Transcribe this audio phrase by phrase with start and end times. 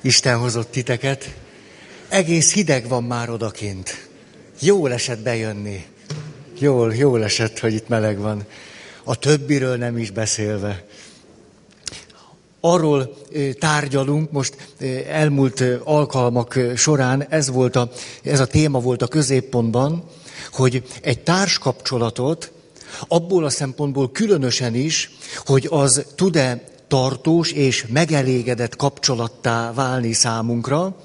[0.00, 1.34] Isten hozott titeket.
[2.08, 4.08] Egész hideg van már odakint.
[4.60, 5.84] Jól esett bejönni.
[6.58, 8.44] Jól, jól esett, hogy itt meleg van.
[9.04, 10.84] A többiről nem is beszélve.
[12.60, 13.16] Arról
[13.58, 14.74] tárgyalunk, most
[15.08, 17.90] elmúlt alkalmak során ez, volt a,
[18.22, 20.04] ez a téma volt a középpontban,
[20.52, 22.52] hogy egy társkapcsolatot
[23.08, 25.10] abból a szempontból különösen is,
[25.44, 30.96] hogy az tud-e tartós és megelégedett kapcsolattá válni számunkra,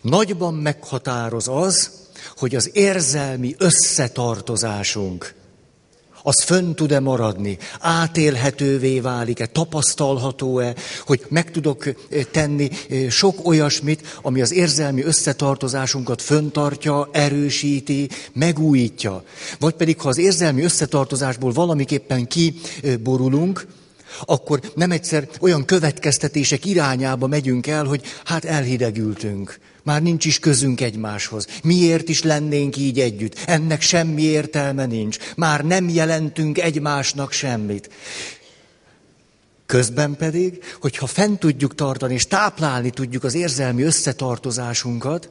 [0.00, 1.90] nagyban meghatároz az,
[2.36, 5.34] hogy az érzelmi összetartozásunk,
[6.22, 10.74] az fönn tud-e maradni, átélhetővé válik-e, tapasztalható-e,
[11.06, 11.84] hogy meg tudok
[12.30, 12.70] tenni
[13.08, 19.24] sok olyasmit, ami az érzelmi összetartozásunkat föntartja, erősíti, megújítja.
[19.58, 23.66] Vagy pedig, ha az érzelmi összetartozásból valamiképpen kiborulunk,
[24.24, 29.58] akkor nem egyszer olyan következtetések irányába megyünk el, hogy hát elhidegültünk.
[29.82, 31.46] Már nincs is közünk egymáshoz.
[31.62, 33.38] Miért is lennénk így együtt?
[33.46, 35.16] Ennek semmi értelme nincs.
[35.36, 37.90] Már nem jelentünk egymásnak semmit.
[39.66, 45.28] Közben pedig, hogyha fent tudjuk tartani és táplálni tudjuk az érzelmi összetartozásunkat,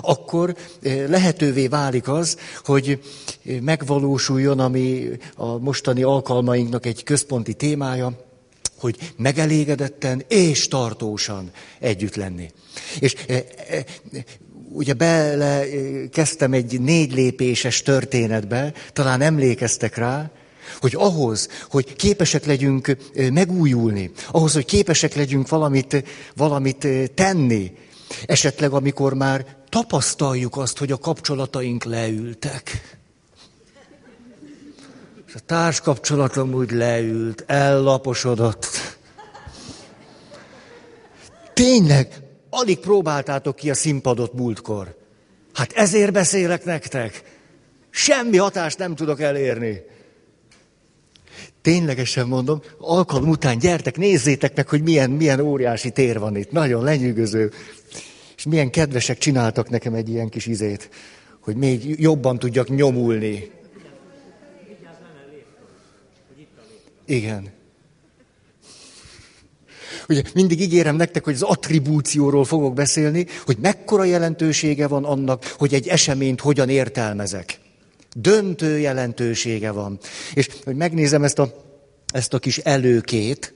[0.00, 3.00] akkor eh, lehetővé válik az, hogy
[3.46, 8.12] eh, megvalósuljon, ami a mostani alkalmainknak egy központi témája,
[8.78, 12.50] hogy megelégedetten és tartósan együtt lenni.
[12.98, 13.84] És e, e,
[14.68, 15.64] ugye bele
[16.12, 20.30] kezdtem egy négy lépéses történetbe, talán emlékeztek rá,
[20.80, 22.96] hogy ahhoz, hogy képesek legyünk
[23.32, 26.04] megújulni, ahhoz, hogy képesek legyünk valamit,
[26.36, 27.72] valamit tenni,
[28.26, 32.96] esetleg amikor már tapasztaljuk azt, hogy a kapcsolataink leültek.
[35.26, 38.66] És a társkapcsolatom úgy leült, ellaposodott.
[41.54, 42.14] Tényleg,
[42.50, 44.96] alig próbáltátok ki a színpadot múltkor.
[45.52, 47.22] Hát ezért beszélek nektek.
[47.90, 49.82] Semmi hatást nem tudok elérni.
[51.64, 56.50] Ténylegesen mondom, alkalom után gyertek, nézzétek meg, hogy milyen, milyen óriási tér van itt.
[56.50, 57.50] Nagyon lenyűgöző.
[58.36, 60.90] És milyen kedvesek csináltak nekem egy ilyen kis izét,
[61.40, 63.50] hogy még jobban tudjak nyomulni.
[67.06, 67.48] Igen.
[70.08, 75.74] Ugye mindig ígérem nektek, hogy az attribúcióról fogok beszélni, hogy mekkora jelentősége van annak, hogy
[75.74, 77.62] egy eseményt hogyan értelmezek.
[78.14, 79.98] Döntő jelentősége van.
[80.34, 81.54] És hogy megnézem ezt a,
[82.12, 83.54] ezt a kis előkét,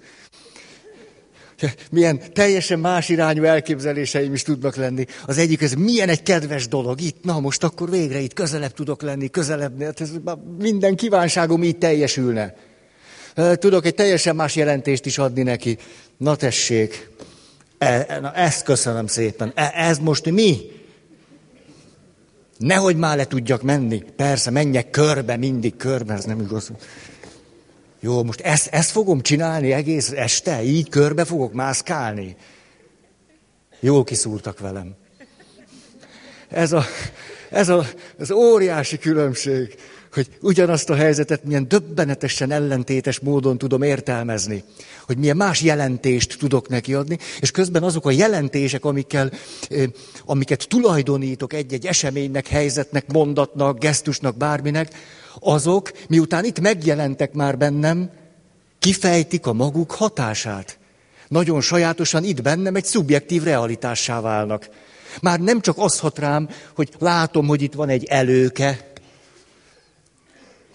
[1.90, 5.04] milyen teljesen más irányú elképzeléseim is tudnak lenni.
[5.26, 7.00] Az egyik, ez milyen egy kedves dolog.
[7.00, 10.10] Itt, na most akkor végre itt közelebb tudok lenni, közelebb, hát ez
[10.58, 12.54] minden kívánságom így teljesülne.
[13.52, 15.78] Tudok egy teljesen más jelentést is adni neki.
[16.16, 17.10] Na tessék,
[17.78, 19.52] e, na ezt köszönöm szépen.
[19.54, 20.60] E, ez most mi?
[22.58, 24.02] Nehogy már le tudjak menni.
[24.16, 26.70] Persze, menjek körbe, mindig körbe, ez nem igaz.
[28.00, 30.62] Jó, most ezt, ezt fogom csinálni egész este?
[30.62, 32.36] Így körbe fogok mászkálni?
[33.80, 34.94] Jól kiszúrtak velem.
[36.48, 36.84] Ez, a,
[37.50, 37.84] ez a,
[38.18, 39.74] az óriási különbség
[40.18, 44.64] hogy ugyanazt a helyzetet milyen döbbenetesen ellentétes módon tudom értelmezni,
[45.06, 49.30] hogy milyen más jelentést tudok neki adni, és közben azok a jelentések, amikkel,
[50.24, 54.94] amiket tulajdonítok egy-egy eseménynek, helyzetnek, mondatnak, gesztusnak, bárminek,
[55.40, 58.10] azok, miután itt megjelentek már bennem,
[58.78, 60.78] kifejtik a maguk hatását.
[61.28, 64.68] Nagyon sajátosan itt bennem egy szubjektív realitássá válnak.
[65.20, 68.88] Már nem csak az hat rám, hogy látom, hogy itt van egy előke,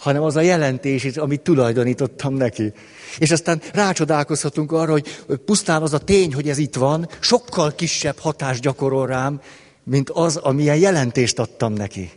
[0.03, 2.73] hanem az a jelentés, amit tulajdonítottam neki.
[3.17, 8.17] És aztán rácsodálkozhatunk arra, hogy pusztán az a tény, hogy ez itt van, sokkal kisebb
[8.17, 9.41] hatást gyakorol rám,
[9.83, 12.11] mint az, amilyen jelentést adtam neki.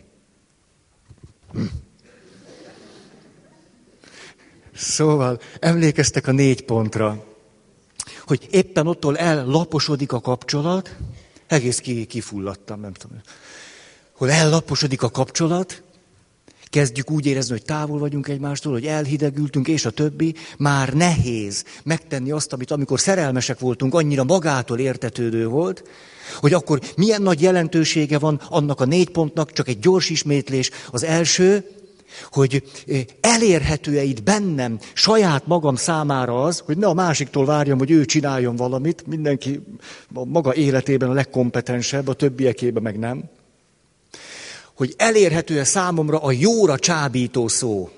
[4.75, 7.25] Szóval emlékeztek a négy pontra,
[8.25, 10.95] hogy éppen ottól ellaposodik a kapcsolat,
[11.47, 13.21] egész ki, kifulladtam, nem tudom.
[14.11, 15.81] Hogy ellaposodik a kapcsolat,
[16.77, 22.31] kezdjük úgy érezni, hogy távol vagyunk egymástól, hogy elhidegültünk, és a többi, már nehéz megtenni
[22.31, 25.83] azt, amit amikor szerelmesek voltunk, annyira magától értetődő volt,
[26.39, 30.69] hogy akkor milyen nagy jelentősége van annak a négy pontnak, csak egy gyors ismétlés.
[30.91, 31.65] Az első,
[32.31, 32.63] hogy
[33.21, 38.55] elérhető-e itt bennem saját magam számára az, hogy ne a másiktól várjam, hogy ő csináljon
[38.55, 39.61] valamit, mindenki
[40.13, 43.23] a maga életében a legkompetensebb, a többiekében meg nem
[44.77, 47.89] hogy elérhető-e számomra a jóra csábító szó.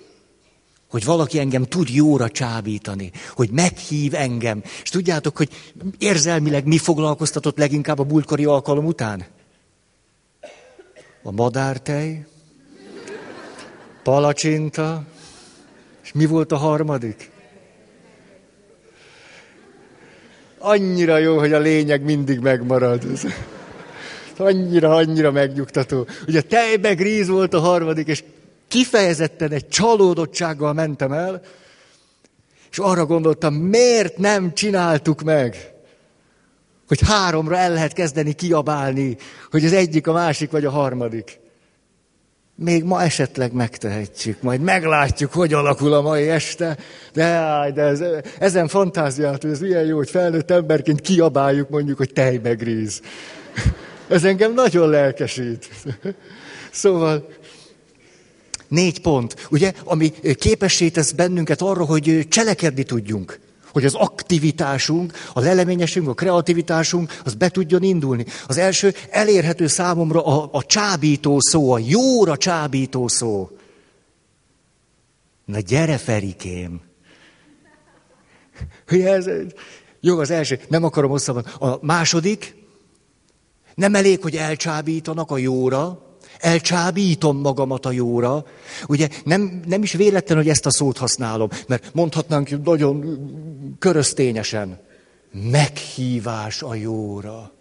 [0.89, 4.61] hogy valaki engem tud jóra csábítani, hogy meghív engem.
[4.83, 5.49] És tudjátok, hogy
[5.97, 9.25] érzelmileg mi foglalkoztatott leginkább a múltkori alkalom után?
[11.23, 12.27] A madártej,
[14.03, 15.03] palacsinta,
[16.03, 17.31] és mi volt a harmadik?
[20.57, 23.03] Annyira jó, hogy a lényeg mindig megmarad.
[24.39, 26.07] Annyira, annyira megnyugtató.
[26.27, 28.23] Ugye tejbe gríz volt a harmadik, és
[28.67, 31.41] kifejezetten egy csalódottsággal mentem el,
[32.71, 35.73] és arra gondoltam, miért nem csináltuk meg,
[36.87, 39.17] hogy háromra el lehet kezdeni kiabálni,
[39.51, 41.39] hogy az egyik, a másik vagy a harmadik.
[42.55, 46.77] Még ma esetleg megtehetjük, majd meglátjuk, hogy alakul a mai este,
[47.13, 48.03] de, de ez,
[48.39, 53.01] ezen fantáziát, hogy ez milyen jó, hogy felnőtt emberként kiabáljuk mondjuk, hogy tejbegríz.
[54.09, 55.69] Ez engem nagyon lelkesít.
[56.71, 57.27] Szóval
[58.67, 63.39] négy pont, ugye, ami képessé tesz bennünket arra, hogy cselekedni tudjunk.
[63.71, 68.25] Hogy az aktivitásunk, a leleményesünk, a kreativitásunk, az be tudjon indulni.
[68.47, 73.49] Az első elérhető számomra a, a csábító szó, a jóra csábító szó.
[75.45, 76.81] Na gyere, Ferikém!
[78.87, 79.25] Ez,
[79.99, 81.43] jó, az első, nem akarom hosszabban.
[81.43, 82.58] A második,
[83.79, 86.01] nem elég, hogy elcsábítanak a jóra,
[86.39, 88.45] elcsábítom magamat a jóra.
[88.87, 93.19] Ugye nem, nem is véletlen, hogy ezt a szót használom, mert mondhatnánk nagyon
[93.79, 94.79] köröztényesen.
[95.31, 97.51] Meghívás a jóra.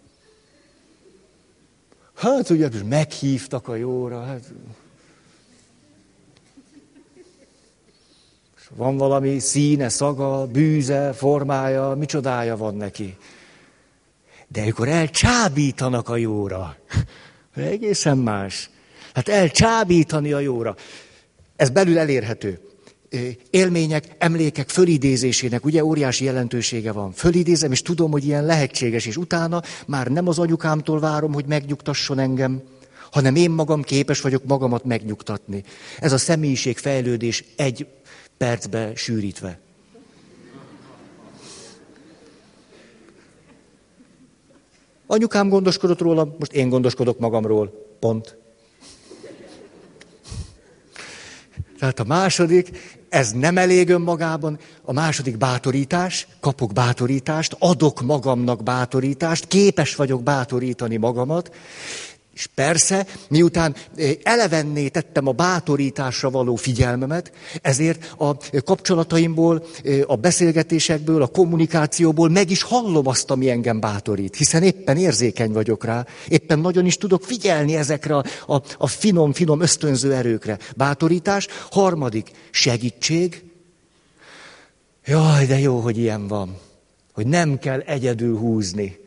[2.15, 4.23] Hát ugye meghívtak a jóra.
[4.23, 4.53] Hát...
[8.75, 13.17] Van valami színe, szaga, bűze, formája, micsodája van neki.
[14.51, 16.77] De amikor elcsábítanak a jóra,
[17.55, 18.69] egészen más.
[19.13, 20.75] Hát elcsábítani a jóra.
[21.55, 22.59] Ez belül elérhető.
[23.49, 27.11] Élmények, emlékek fölidézésének ugye óriási jelentősége van.
[27.11, 32.19] Fölidézem, és tudom, hogy ilyen lehetséges, és utána már nem az anyukámtól várom, hogy megnyugtasson
[32.19, 32.61] engem,
[33.11, 35.63] hanem én magam képes vagyok magamat megnyugtatni.
[35.99, 37.87] Ez a személyiség fejlődés egy
[38.37, 39.59] percbe sűrítve.
[45.11, 47.95] Anyukám gondoskodott róla, most én gondoskodok magamról.
[47.99, 48.37] Pont.
[51.79, 52.69] Tehát a második,
[53.09, 60.97] ez nem elég önmagában, a második bátorítás, kapok bátorítást, adok magamnak bátorítást, képes vagyok bátorítani
[60.97, 61.55] magamat,
[62.39, 67.31] és persze, miután eh, elevenné tettem a bátorításra való figyelmemet,
[67.61, 74.35] ezért a kapcsolataimból, eh, a beszélgetésekből, a kommunikációból meg is hallom azt, ami engem bátorít,
[74.35, 79.33] hiszen éppen érzékeny vagyok rá, éppen nagyon is tudok figyelni ezekre a, a, a finom,
[79.33, 80.57] finom ösztönző erőkre.
[80.75, 81.47] Bátorítás.
[81.71, 83.43] Harmadik, segítség.
[85.05, 86.57] Jaj, de jó, hogy ilyen van.
[87.13, 88.97] Hogy nem kell egyedül húzni.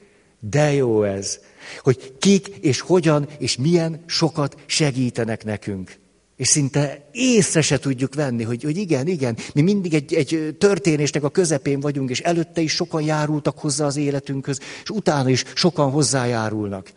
[0.41, 1.39] De jó ez
[1.83, 6.01] hogy kik és hogyan és milyen sokat segítenek nekünk.
[6.37, 11.25] És szinte észre se tudjuk venni, hogy, hogy igen, igen, mi mindig egy, egy történésnek
[11.25, 15.91] a közepén vagyunk, és előtte is sokan járultak hozzá az életünkhöz, és utána is sokan
[15.91, 16.93] hozzájárulnak.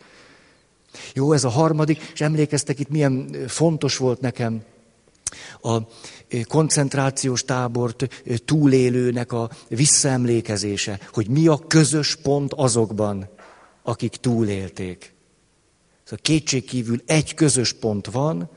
[1.14, 4.62] Jó, ez a harmadik, és emlékeztek itt, milyen fontos volt nekem
[5.62, 5.78] a
[6.48, 13.28] koncentrációs tábort túlélőnek a visszaemlékezése, hogy mi a közös pont azokban,
[13.86, 15.14] akik túlélték.
[16.02, 18.50] Szóval kétségkívül egy közös pont van,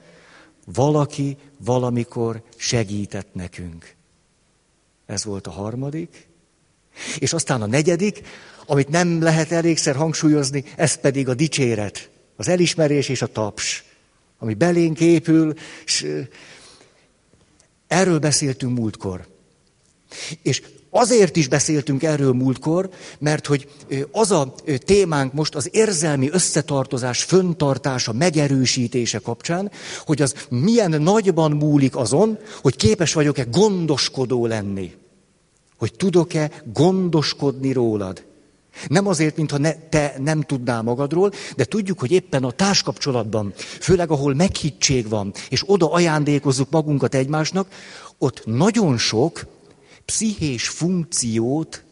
[0.66, 3.96] valaki valamikor segített nekünk.
[5.06, 6.28] Ez volt a harmadik.
[7.20, 8.22] És aztán a negyedik,
[8.66, 13.84] amit nem lehet elégszer hangsúlyozni, ez pedig a dicséret, az elismerés és a taps,
[14.38, 15.54] ami belénk épül,
[15.86, 16.08] és
[17.88, 19.28] erről beszéltünk múltkor.
[20.42, 23.70] És Azért is beszéltünk erről múltkor, mert hogy
[24.12, 24.54] az a
[24.86, 29.72] témánk most az érzelmi összetartozás föntartása, megerősítése kapcsán,
[30.06, 34.94] hogy az milyen nagyban múlik azon, hogy képes vagyok-e gondoskodó lenni.
[35.78, 38.24] Hogy tudok-e gondoskodni rólad.
[38.88, 44.12] Nem azért, mintha ne, te nem tudnál magadról, de tudjuk, hogy éppen a társkapcsolatban, főleg
[44.12, 47.68] ahol meghittség van, és oda ajándékozzuk magunkat egymásnak,
[48.18, 49.46] ott nagyon sok
[50.10, 51.84] pszichés funkciót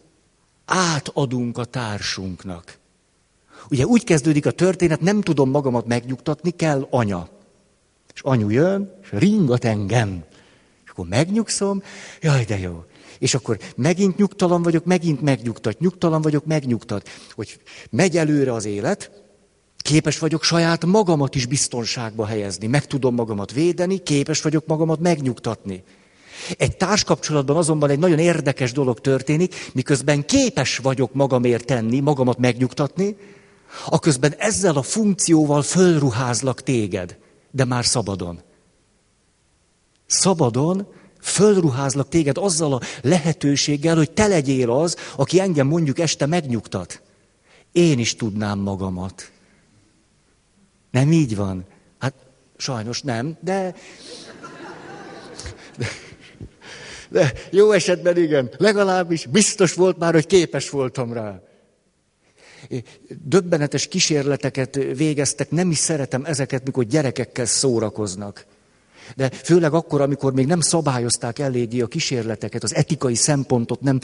[0.65, 2.77] átadunk a társunknak.
[3.69, 7.29] Ugye úgy kezdődik a történet, nem tudom magamat megnyugtatni, kell anya.
[8.13, 10.23] És anyu jön, és ringat engem.
[10.83, 11.81] És akkor megnyugszom,
[12.21, 12.83] jaj, de jó.
[13.19, 17.09] És akkor megint nyugtalan vagyok, megint megnyugtat, nyugtalan vagyok, megnyugtat.
[17.35, 17.59] Hogy
[17.89, 19.11] megy előre az élet,
[19.77, 25.83] képes vagyok saját magamat is biztonságba helyezni, meg tudom magamat védeni, képes vagyok magamat megnyugtatni.
[26.57, 33.15] Egy társkapcsolatban azonban egy nagyon érdekes dolog történik, miközben képes vagyok magamért tenni, magamat megnyugtatni,
[33.85, 37.17] aközben ezzel a funkcióval fölruházlak téged,
[37.51, 38.41] de már szabadon.
[40.05, 40.87] Szabadon
[41.21, 47.01] fölruházlak téged azzal a lehetőséggel, hogy te legyél az, aki engem mondjuk este megnyugtat.
[47.71, 49.31] Én is tudnám magamat.
[50.91, 51.65] Nem így van?
[51.99, 52.13] Hát
[52.57, 53.75] sajnos nem, de...
[55.77, 55.87] de...
[57.09, 61.41] De jó esetben igen, legalábbis biztos volt már, hogy képes voltam rá.
[63.23, 68.45] Döbbenetes kísérleteket végeztek, nem is szeretem ezeket, mikor gyerekekkel szórakoznak.
[69.15, 73.99] De főleg akkor, amikor még nem szabályozták eléggé a kísérleteket, az etikai szempontot nem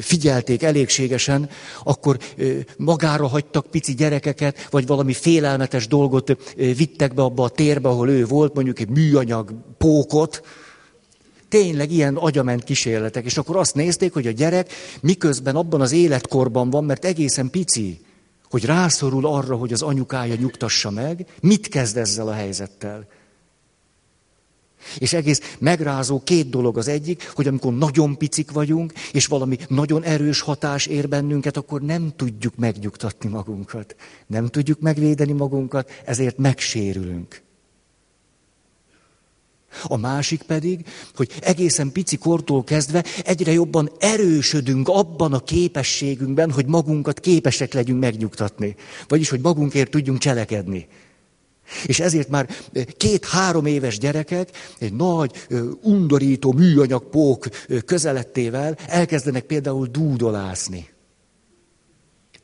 [0.00, 1.48] figyelték elégségesen,
[1.84, 2.18] akkor
[2.76, 8.24] magára hagytak pici gyerekeket, vagy valami félelmetes dolgot vittek be abba a térbe, ahol ő
[8.24, 10.42] volt, mondjuk egy műanyag pókot,
[11.48, 16.70] tényleg ilyen agyament kísérletek, és akkor azt nézték, hogy a gyerek miközben abban az életkorban
[16.70, 18.00] van, mert egészen pici,
[18.50, 23.06] hogy rászorul arra, hogy az anyukája nyugtassa meg, mit kezd ezzel a helyzettel?
[24.98, 30.02] És egész megrázó két dolog az egyik, hogy amikor nagyon picik vagyunk, és valami nagyon
[30.02, 33.96] erős hatás ér bennünket, akkor nem tudjuk megnyugtatni magunkat.
[34.26, 37.44] Nem tudjuk megvédeni magunkat, ezért megsérülünk.
[39.82, 46.66] A másik pedig, hogy egészen pici kortól kezdve egyre jobban erősödünk abban a képességünkben, hogy
[46.66, 48.74] magunkat képesek legyünk megnyugtatni.
[49.08, 50.86] Vagyis, hogy magunkért tudjunk cselekedni.
[51.86, 52.48] És ezért már
[52.96, 55.46] két-három éves gyerekek egy nagy,
[55.82, 57.48] undorító műanyagpók
[57.84, 60.88] közelettével elkezdenek például dúdolászni.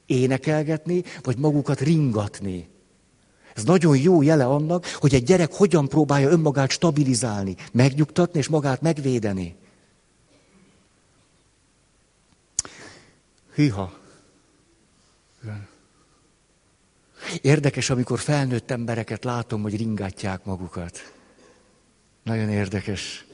[0.06, 2.68] Énekelgetni, vagy magukat ringatni.
[3.54, 8.80] Ez nagyon jó jele annak, hogy egy gyerek hogyan próbálja önmagát stabilizálni, megnyugtatni és magát
[8.80, 9.56] megvédeni.
[13.54, 14.00] Hűha.
[17.40, 21.12] Érdekes, amikor felnőtt embereket látom, hogy ringatják magukat.
[22.22, 23.24] Nagyon érdekes.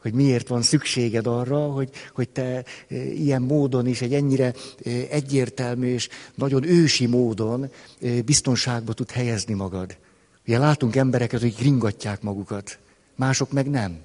[0.00, 2.64] Hogy miért van szükséged arra, hogy, hogy te e,
[3.04, 7.70] ilyen módon is, egy ennyire e, egyértelmű és nagyon ősi módon
[8.02, 9.96] e, biztonságba tud helyezni magad.
[10.46, 12.78] Ugye látunk embereket, hogy ringatják magukat,
[13.16, 13.98] mások meg nem.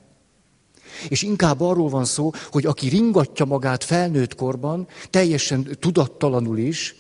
[1.10, 6.96] És inkább arról van szó, hogy aki ringatja magát felnőtt korban, teljesen tudattalanul is,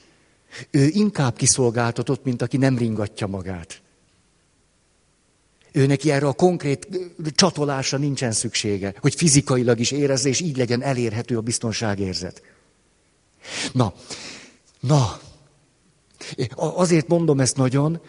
[0.72, 3.82] ő inkább kiszolgáltatott, mint aki nem ringatja magát.
[5.76, 6.88] Ő neki erre a konkrét
[7.36, 12.42] csatolásra nincsen szüksége, hogy fizikailag is érezze, és így legyen elérhető a biztonságérzet.
[13.72, 13.94] Na,
[14.80, 15.20] na,
[16.56, 18.00] Azért mondom ezt nagyon,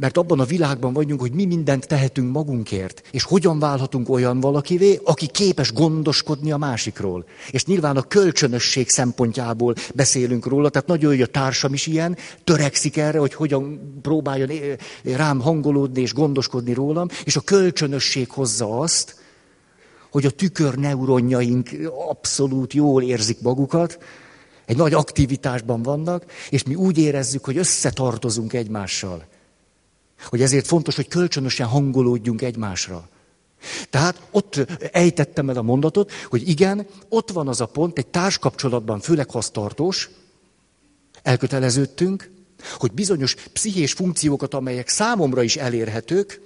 [0.00, 5.00] mert abban a világban vagyunk, hogy mi mindent tehetünk magunkért, és hogyan válhatunk olyan valakivé,
[5.04, 7.24] aki képes gondoskodni a másikról.
[7.50, 12.96] És nyilván a kölcsönösség szempontjából beszélünk róla, tehát nagyon hogy a társam is ilyen, törekszik
[12.96, 14.50] erre, hogy hogyan próbáljon
[15.02, 19.20] rám hangolódni és gondoskodni rólam, és a kölcsönösség hozza azt,
[20.10, 21.70] hogy a tükörneuronjaink
[22.08, 23.98] abszolút jól érzik magukat,
[24.72, 29.24] egy nagy aktivitásban vannak, és mi úgy érezzük, hogy összetartozunk egymással.
[30.28, 33.08] Hogy ezért fontos, hogy kölcsönösen hangolódjunk egymásra.
[33.90, 39.00] Tehát ott ejtettem el a mondatot, hogy igen, ott van az a pont, egy társkapcsolatban,
[39.00, 40.10] főleg ha az tartós,
[41.22, 42.30] elköteleződtünk,
[42.78, 46.40] hogy bizonyos pszichés funkciókat, amelyek számomra is elérhetők,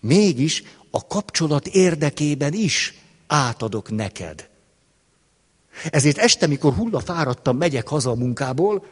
[0.00, 2.94] mégis a kapcsolat érdekében is
[3.26, 4.50] átadok neked.
[5.90, 8.84] Ezért este, mikor hulla fáradtam, megyek haza a munkából,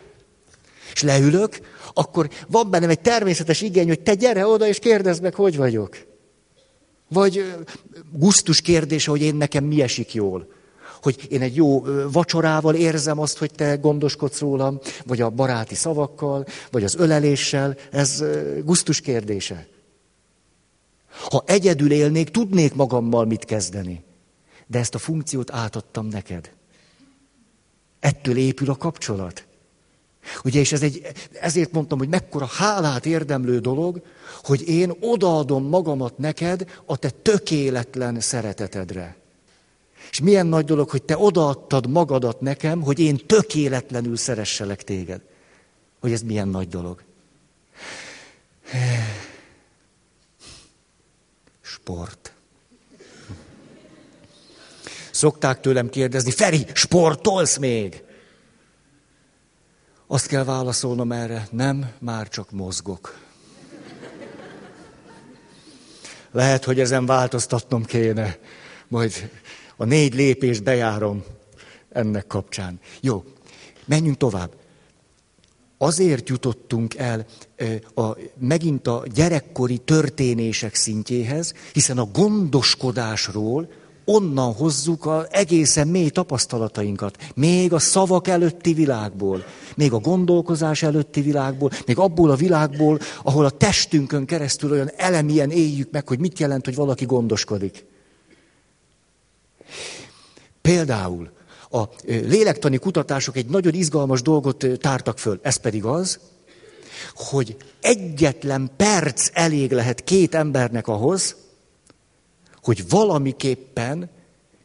[0.93, 1.61] és leülök,
[1.95, 5.97] akkor van bennem egy természetes igény, hogy te gyere oda, és kérdezd meg, hogy vagyok.
[7.09, 7.55] Vagy
[8.13, 10.49] gusztus kérdése, hogy én nekem mi esik jól.
[11.03, 16.47] Hogy én egy jó vacsorával érzem azt, hogy te gondoskodsz rólam, vagy a baráti szavakkal,
[16.71, 17.77] vagy az öleléssel.
[17.91, 18.25] Ez
[18.65, 19.67] gusztus kérdése.
[21.31, 24.05] Ha egyedül élnék, tudnék magammal mit kezdeni.
[24.67, 26.51] De ezt a funkciót átadtam neked.
[28.01, 29.45] Ettől épül a kapcsolat.
[30.45, 31.07] Ugye, és ez egy,
[31.41, 34.03] ezért mondtam, hogy mekkora hálát érdemlő dolog,
[34.43, 39.17] hogy én odaadom magamat neked a te tökéletlen szeretetedre.
[40.11, 45.21] És milyen nagy dolog, hogy te odaadtad magadat nekem, hogy én tökéletlenül szeresselek téged.
[46.01, 47.03] Hogy ez milyen nagy dolog.
[51.61, 52.35] Sport.
[55.21, 58.03] Szokták tőlem kérdezni, Feri, sportolsz még?
[60.07, 63.19] Azt kell válaszolnom erre, nem, már csak mozgok.
[66.31, 68.39] Lehet, hogy ezen változtatnom kéne.
[68.89, 69.31] Majd
[69.77, 71.25] a négy lépést bejárom
[71.93, 72.81] ennek kapcsán.
[73.01, 73.25] Jó,
[73.85, 74.53] menjünk tovább.
[75.79, 77.27] Azért jutottunk el
[77.95, 83.69] a, megint a gyerekkori történések szintjéhez, hiszen a gondoskodásról
[84.05, 87.17] onnan hozzuk az egészen mély tapasztalatainkat.
[87.35, 89.45] Még a szavak előtti világból,
[89.77, 95.51] még a gondolkozás előtti világból, még abból a világból, ahol a testünkön keresztül olyan elemien
[95.51, 97.85] éljük meg, hogy mit jelent, hogy valaki gondoskodik.
[100.61, 101.31] Például
[101.71, 105.39] a lélektani kutatások egy nagyon izgalmas dolgot tártak föl.
[105.43, 106.19] Ez pedig az,
[107.15, 111.37] hogy egyetlen perc elég lehet két embernek ahhoz,
[112.63, 114.11] hogy valamiképpen,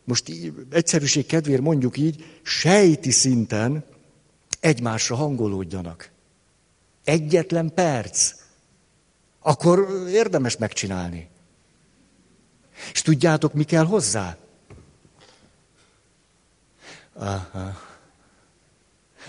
[0.03, 0.31] most
[0.69, 3.85] egyszerűség kedvéért mondjuk így, sejti szinten
[4.59, 6.11] egymásra hangolódjanak.
[7.03, 8.33] Egyetlen perc.
[9.39, 11.29] Akkor érdemes megcsinálni.
[12.91, 14.37] És tudjátok, mi kell hozzá?
[17.13, 17.83] Aha.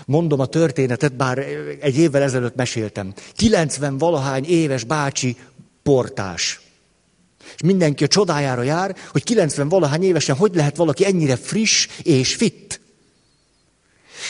[0.05, 1.37] Mondom a történetet, bár
[1.81, 3.13] egy évvel ezelőtt meséltem.
[3.33, 5.37] 90 valahány éves bácsi
[5.83, 6.66] portás.
[7.57, 12.35] És mindenki a csodájára jár, hogy 90 valahány évesen hogy lehet valaki ennyire friss és
[12.35, 12.81] fit.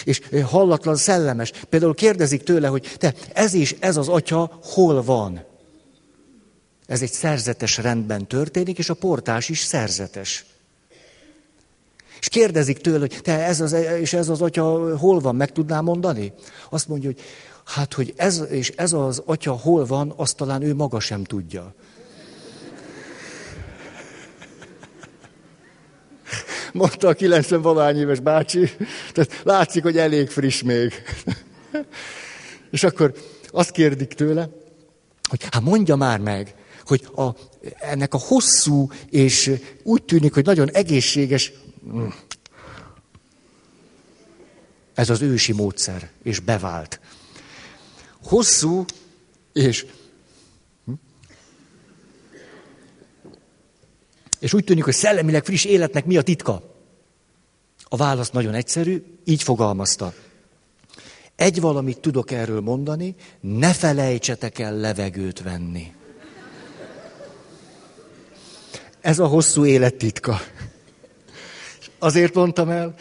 [0.03, 1.51] És hallatlan szellemes.
[1.69, 5.45] Például kérdezik tőle, hogy te, ez is, ez az atya hol van?
[6.85, 10.45] Ez egy szerzetes rendben történik, és a portás is szerzetes.
[12.19, 15.81] És kérdezik tőle, hogy te ez az, és ez az atya hol van, meg tudná
[15.81, 16.33] mondani?
[16.69, 17.21] Azt mondja, hogy
[17.65, 21.73] hát, hogy ez és ez az atya hol van, azt talán ő maga sem tudja.
[26.77, 28.69] Mondta a 90 valány éves bácsi,
[29.13, 30.93] tehát látszik, hogy elég friss még.
[32.71, 33.13] és akkor
[33.47, 34.49] azt kérdik tőle,
[35.29, 36.55] hogy hát mondja már meg,
[36.85, 37.29] hogy a,
[37.79, 39.51] ennek a hosszú és
[39.83, 41.51] úgy tűnik, hogy nagyon egészséges
[44.93, 46.99] ez az ősi módszer, és bevált.
[48.23, 48.85] Hosszú
[49.53, 49.85] és
[54.39, 56.75] És úgy tűnik, hogy szellemileg friss életnek mi a titka?
[57.83, 60.13] A válasz nagyon egyszerű, így fogalmazta.
[61.35, 65.93] Egy valamit tudok erről mondani, ne felejtsetek el levegőt venni.
[69.01, 70.39] Ez a hosszú élet titka.
[71.99, 72.93] Azért mondtam el,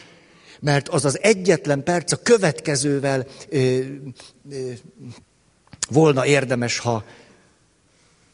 [0.61, 3.81] mert az az egyetlen perc a következővel ö,
[4.51, 4.73] ö,
[5.89, 7.05] volna érdemes, ha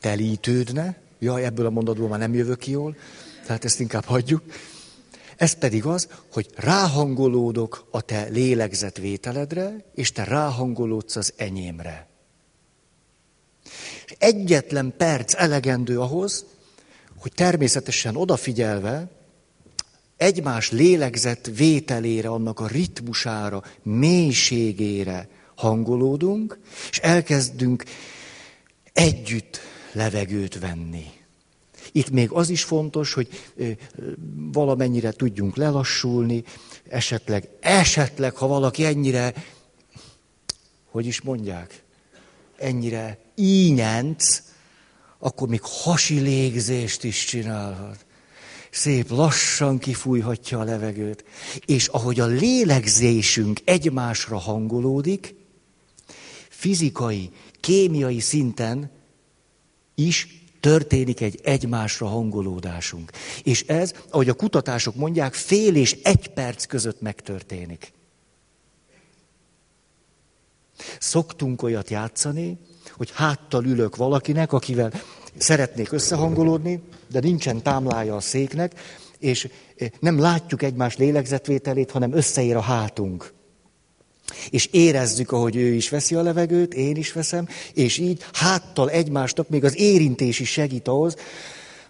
[0.01, 1.02] telítődne.
[1.23, 2.97] Jaj, ebből a mondatból már nem jövök ki jól,
[3.47, 4.43] tehát ezt inkább hagyjuk.
[5.37, 12.09] Ez pedig az, hogy ráhangolódok a te lélegzetvételedre, és te ráhangolódsz az enyémre.
[14.19, 16.45] Egyetlen perc elegendő ahhoz,
[17.19, 19.11] hogy természetesen odafigyelve,
[20.17, 26.59] egymás lélegzett vételére, annak a ritmusára, mélységére hangolódunk,
[26.91, 27.85] és elkezdünk
[28.93, 31.07] együtt levegőt venni.
[31.93, 33.29] Itt még az is fontos, hogy
[34.53, 36.45] valamennyire tudjunk lelassulni,
[36.89, 39.35] esetleg, esetleg, ha valaki ennyire,
[40.91, 41.83] hogy is mondják,
[42.57, 44.43] ennyire ínyenc,
[45.19, 48.05] akkor még hasi légzést is csinálhat
[48.73, 51.25] szép lassan kifújhatja a levegőt,
[51.67, 55.35] és ahogy a lélegzésünk egymásra hangolódik,
[56.49, 58.91] fizikai, kémiai szinten
[59.95, 63.11] is történik egy egymásra hangolódásunk.
[63.43, 67.93] És ez, ahogy a kutatások mondják, fél és egy perc között megtörténik.
[70.99, 72.59] Szoktunk olyat játszani,
[72.97, 74.93] hogy háttal ülök valakinek, akivel
[75.37, 78.81] szeretnék összehangolódni, de nincsen támlája a széknek,
[79.19, 79.49] és
[80.01, 83.33] nem látjuk egymás lélegzetvételét, hanem összeér a hátunk.
[84.51, 89.49] És érezzük, ahogy ő is veszi a levegőt, én is veszem, és így háttal egymásnak
[89.49, 91.17] még az érintés is segít ahhoz,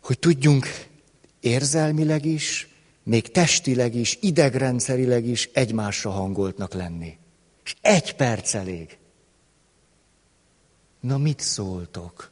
[0.02, 0.66] hogy tudjunk
[1.40, 2.68] érzelmileg is,
[3.02, 7.16] még testileg is, idegrendszerileg is egymásra hangoltnak lenni.
[7.64, 8.96] És egy perc elég.
[11.00, 12.30] Na mit szóltok?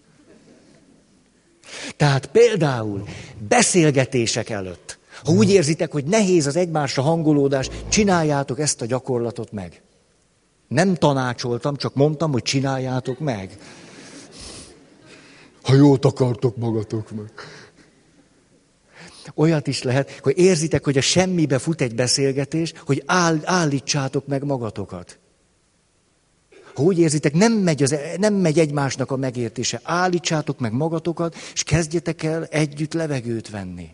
[1.96, 3.08] Tehát például
[3.48, 9.82] beszélgetések előtt, ha úgy érzitek, hogy nehéz az egymásra hangolódás, csináljátok ezt a gyakorlatot meg.
[10.70, 13.58] Nem tanácsoltam, csak mondtam, hogy csináljátok meg.
[15.62, 17.32] Ha jót akartok magatok meg.
[19.34, 24.44] Olyat is lehet, hogy érzitek, hogy a semmibe fut egy beszélgetés, hogy áll, állítsátok meg
[24.44, 25.18] magatokat.
[26.74, 29.80] Ha úgy érzitek, nem megy, az, nem megy egymásnak a megértése.
[29.82, 33.88] Állítsátok meg magatokat, és kezdjetek el együtt levegőt venni.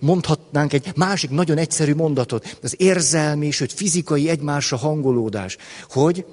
[0.00, 5.56] Mondhatnánk egy másik nagyon egyszerű mondatot, az érzelmi, sőt fizikai egymásra hangolódás,
[5.88, 6.24] hogy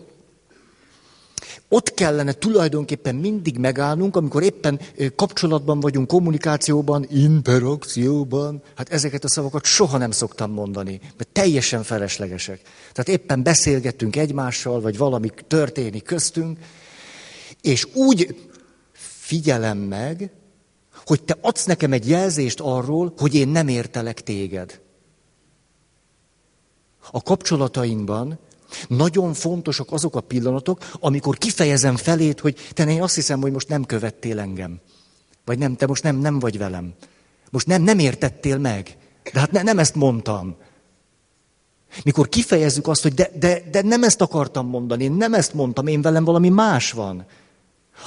[1.74, 4.80] ott kellene tulajdonképpen mindig megállnunk, amikor éppen
[5.16, 8.62] kapcsolatban vagyunk, kommunikációban, interakcióban.
[8.76, 12.62] Hát ezeket a szavakat soha nem szoktam mondani, mert teljesen feleslegesek.
[12.94, 16.60] Tehát éppen beszélgettünk egymással, vagy valami történik köztünk,
[17.62, 18.50] és úgy
[18.94, 20.32] figyelem meg,
[21.06, 24.82] hogy te adsz nekem egy jelzést arról, hogy én nem értelek téged.
[27.12, 28.40] A kapcsolatainkban
[28.88, 33.68] nagyon fontosak azok a pillanatok, amikor kifejezem felét, hogy te én azt hiszem, hogy most
[33.68, 34.80] nem követtél engem.
[35.46, 36.94] Vagy nem, te most nem, nem vagy velem.
[37.52, 38.98] Most nem, nem értettél meg.
[39.34, 40.56] De hát ne, nem ezt mondtam.
[42.04, 45.88] Mikor kifejezzük azt, hogy de, de, de nem ezt akartam mondani, én nem ezt mondtam,
[45.88, 47.26] én velem valami más van,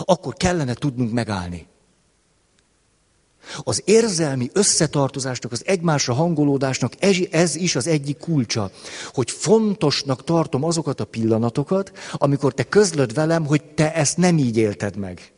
[0.05, 1.67] akkor kellene tudnunk megállni.
[3.63, 8.71] Az érzelmi összetartozásnak, az egymásra hangolódásnak ez, ez is az egyik kulcsa,
[9.13, 14.57] hogy fontosnak tartom azokat a pillanatokat, amikor te közlöd velem, hogy te ezt nem így
[14.57, 15.33] élted meg.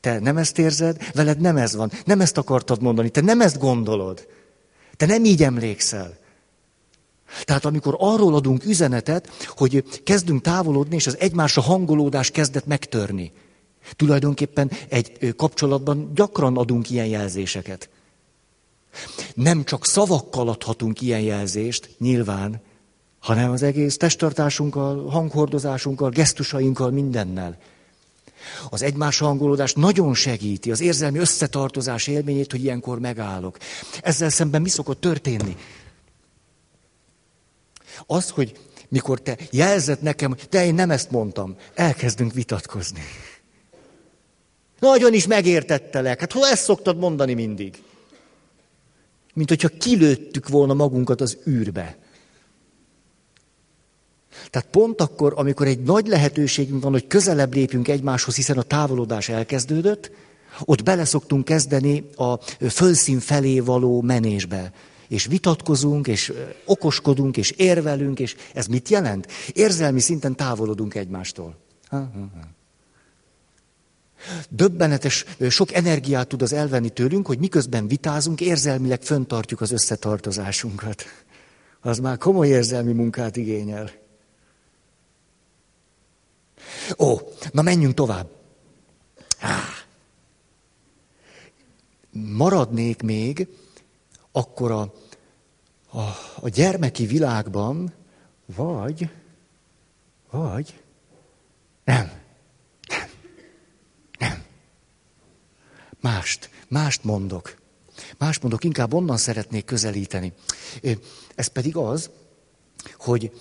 [0.00, 3.58] Te nem ezt érzed, veled nem ez van, nem ezt akartad mondani, te nem ezt
[3.58, 4.26] gondolod,
[4.96, 6.20] te nem így emlékszel.
[7.44, 13.32] Tehát amikor arról adunk üzenetet, hogy kezdünk távolodni, és az egymásra hangolódás kezdett megtörni.
[13.96, 17.88] Tulajdonképpen egy kapcsolatban gyakran adunk ilyen jelzéseket.
[19.34, 22.60] Nem csak szavakkal adhatunk ilyen jelzést, nyilván,
[23.20, 27.58] hanem az egész testtartásunkkal, hanghordozásunkkal, gesztusainkkal, mindennel.
[28.70, 33.58] Az egymás hangolódás nagyon segíti az érzelmi összetartozás élményét, hogy ilyenkor megállok.
[34.02, 35.56] Ezzel szemben mi szokott történni?
[38.06, 38.52] Az, hogy
[38.88, 43.02] mikor te jelzed nekem, te én nem ezt mondtam, elkezdünk vitatkozni.
[44.82, 46.20] Nagyon is megértettelek.
[46.20, 47.82] Hát hol ezt szoktad mondani mindig?
[49.34, 51.96] Mint hogyha kilőttük volna magunkat az űrbe.
[54.50, 59.28] Tehát pont akkor, amikor egy nagy lehetőségünk van, hogy közelebb lépjünk egymáshoz, hiszen a távolodás
[59.28, 60.10] elkezdődött,
[60.60, 62.36] ott beleszoktunk kezdeni a
[62.70, 64.72] fölszín felé való menésbe.
[65.08, 66.32] És vitatkozunk, és
[66.64, 69.26] okoskodunk, és érvelünk, és ez mit jelent?
[69.52, 71.56] Érzelmi szinten távolodunk egymástól.
[71.88, 72.60] Ha, ha, ha.
[74.48, 81.04] Döbbenetes, sok energiát tud az elvenni tőlünk, hogy miközben vitázunk, érzelmileg föntartjuk az összetartozásunkat.
[81.80, 83.90] Az már komoly érzelmi munkát igényel.
[86.98, 87.18] Ó,
[87.50, 88.30] na menjünk tovább.
[89.40, 89.58] Á.
[92.10, 93.48] Maradnék még
[94.32, 94.80] akkor a,
[95.98, 96.00] a,
[96.40, 97.92] a gyermeki világban,
[98.46, 99.10] vagy,
[100.30, 100.80] vagy,
[101.84, 102.21] nem,
[106.02, 107.56] Mást, mást mondok.
[108.18, 110.32] Mást mondok, inkább onnan szeretnék közelíteni.
[111.34, 112.10] Ez pedig az,
[112.96, 113.32] hogy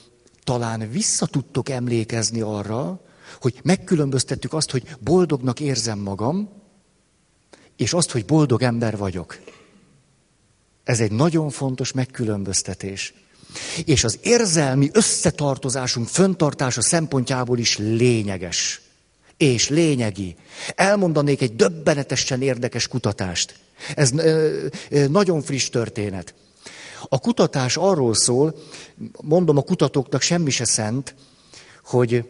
[0.44, 3.02] talán vissza tudtok emlékezni arra,
[3.42, 6.50] hogy megkülönböztettük azt, hogy boldognak érzem magam,
[7.78, 9.40] és azt, hogy boldog ember vagyok.
[10.84, 13.14] Ez egy nagyon fontos megkülönböztetés.
[13.86, 18.82] És az érzelmi összetartozásunk föntartása szempontjából is lényeges
[19.42, 20.36] és lényegi.
[20.76, 23.56] Elmondanék egy döbbenetesen érdekes kutatást.
[23.96, 24.12] Ez
[25.10, 26.34] nagyon friss történet.
[27.10, 28.56] A kutatás arról szól,
[29.22, 31.16] mondom a kutatóknak semmi se szent,
[31.86, 32.24] hogy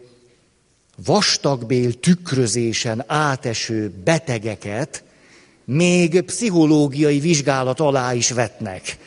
[1.04, 5.04] vastagbél tükrözésen áteső betegeket
[5.64, 8.98] még pszichológiai vizsgálat alá is vetnek.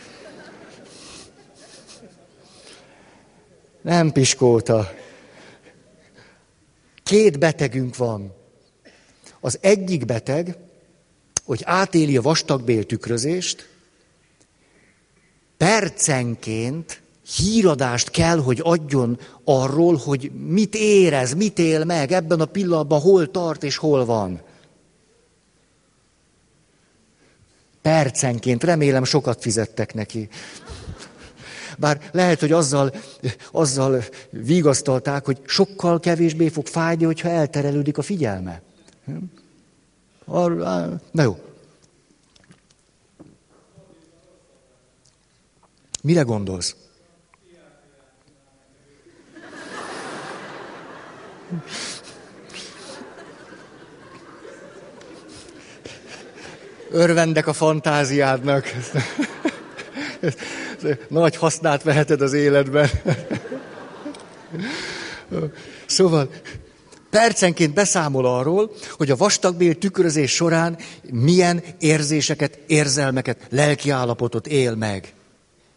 [3.82, 5.04] Nem piskolta.
[7.06, 8.34] Két betegünk van.
[9.39, 10.58] Az egyik beteg,
[11.44, 13.70] hogy átéli a vastagbél tükrözést,
[15.58, 17.02] percenként
[17.36, 23.32] híradást kell, hogy adjon arról, hogy mit érez, mit él meg ebben a pillanatban, hol
[23.32, 24.41] tart és hol van.
[27.82, 30.30] Percenként, remélem sokat fizettek neki.
[31.78, 32.94] Bár lehet, hogy azzal,
[33.52, 38.62] azzal vigasztalták, hogy sokkal kevésbé fog fájni, hogyha elterelődik a figyelme.
[41.12, 41.40] Na jó.
[46.02, 46.76] Mire gondolsz?
[56.92, 58.66] Örvendek a fantáziádnak
[61.08, 62.90] nagy hasznát veheted az életben.
[65.86, 66.30] Szóval
[67.10, 70.78] percenként beszámol arról, hogy a vastagbél tükrözés során
[71.12, 75.14] milyen érzéseket, érzelmeket, lelkiállapotot él meg.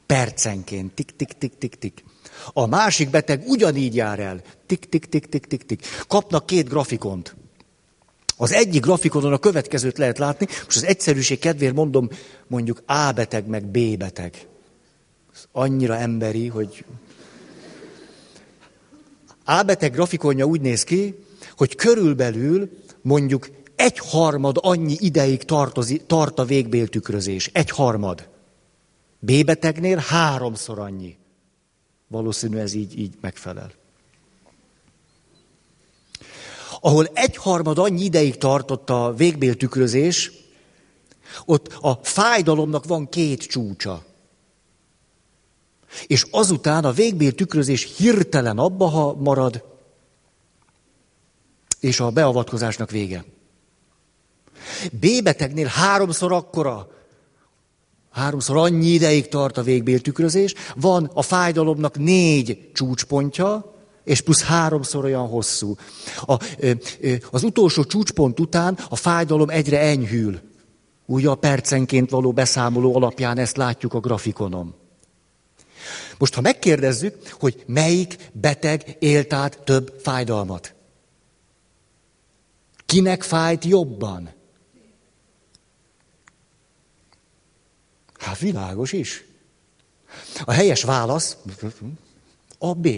[0.06, 0.92] Percenként.
[0.94, 2.04] Tik, tik, tik, tik, tik.
[2.52, 4.40] A másik beteg ugyanígy jár el.
[4.66, 5.86] Tik, tik, tik, tik, tik, tik.
[6.06, 7.36] Kapnak két grafikont.
[8.40, 12.08] Az egyik grafikonon a következőt lehet látni, most az egyszerűség kedvéért mondom,
[12.46, 14.46] mondjuk A beteg meg B beteg.
[15.34, 16.84] Ez annyira emberi, hogy...
[19.44, 21.24] A beteg grafikonja úgy néz ki,
[21.56, 22.70] hogy körülbelül
[23.02, 27.50] mondjuk egy harmad annyi ideig tartozi, tart a végbéltükrözés.
[27.52, 28.28] Egy harmad.
[29.18, 31.16] B betegnél háromszor annyi.
[32.08, 33.70] Valószínű ez így, így megfelel.
[36.80, 40.32] Ahol egyharmad annyi ideig tartott a végbéltükrözés,
[41.44, 44.04] ott a fájdalomnak van két csúcsa.
[46.06, 49.64] És azután a végbéltükrözés hirtelen abba ha marad,
[51.80, 53.24] és a beavatkozásnak vége.
[54.92, 56.90] B betegnél háromszor akkora,
[58.10, 63.77] háromszor annyi ideig tart a végbéltükrözés, van a fájdalomnak négy csúcspontja,
[64.08, 65.76] és plusz háromszor olyan hosszú.
[66.26, 66.44] A,
[67.30, 70.40] az utolsó csúcspont után a fájdalom egyre enyhül.
[71.06, 74.74] Úgy a percenként való beszámoló alapján ezt látjuk a grafikonon.
[76.18, 80.74] Most, ha megkérdezzük, hogy melyik beteg élt át több fájdalmat.
[82.86, 84.30] Kinek fájt jobban?
[88.18, 89.24] Hát világos is.
[90.44, 91.36] A helyes válasz
[92.58, 92.88] a B.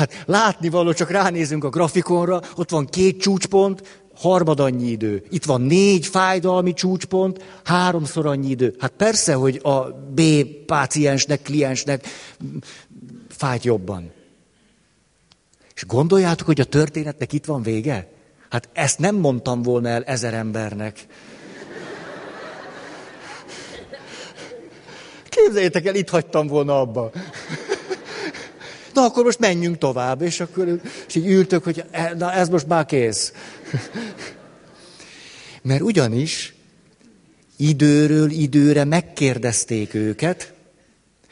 [0.00, 5.24] Hát látni való, csak ránézünk a grafikonra, ott van két csúcspont, harmad annyi idő.
[5.30, 8.74] Itt van négy fájdalmi csúcspont, háromszor annyi idő.
[8.78, 9.80] Hát persze, hogy a
[10.14, 10.22] B
[10.66, 12.06] páciensnek, kliensnek
[13.28, 14.12] fájt jobban.
[15.74, 18.08] És gondoljátok, hogy a történetnek itt van vége?
[18.50, 21.06] Hát ezt nem mondtam volna el ezer embernek.
[25.28, 27.10] Képzeljétek el, itt hagytam volna abba.
[28.94, 32.66] Na, akkor most menjünk tovább, és akkor és így ültök, hogy e, na, ez most
[32.66, 33.32] már kész.
[35.62, 36.54] Mert ugyanis
[37.56, 40.54] időről időre megkérdezték őket,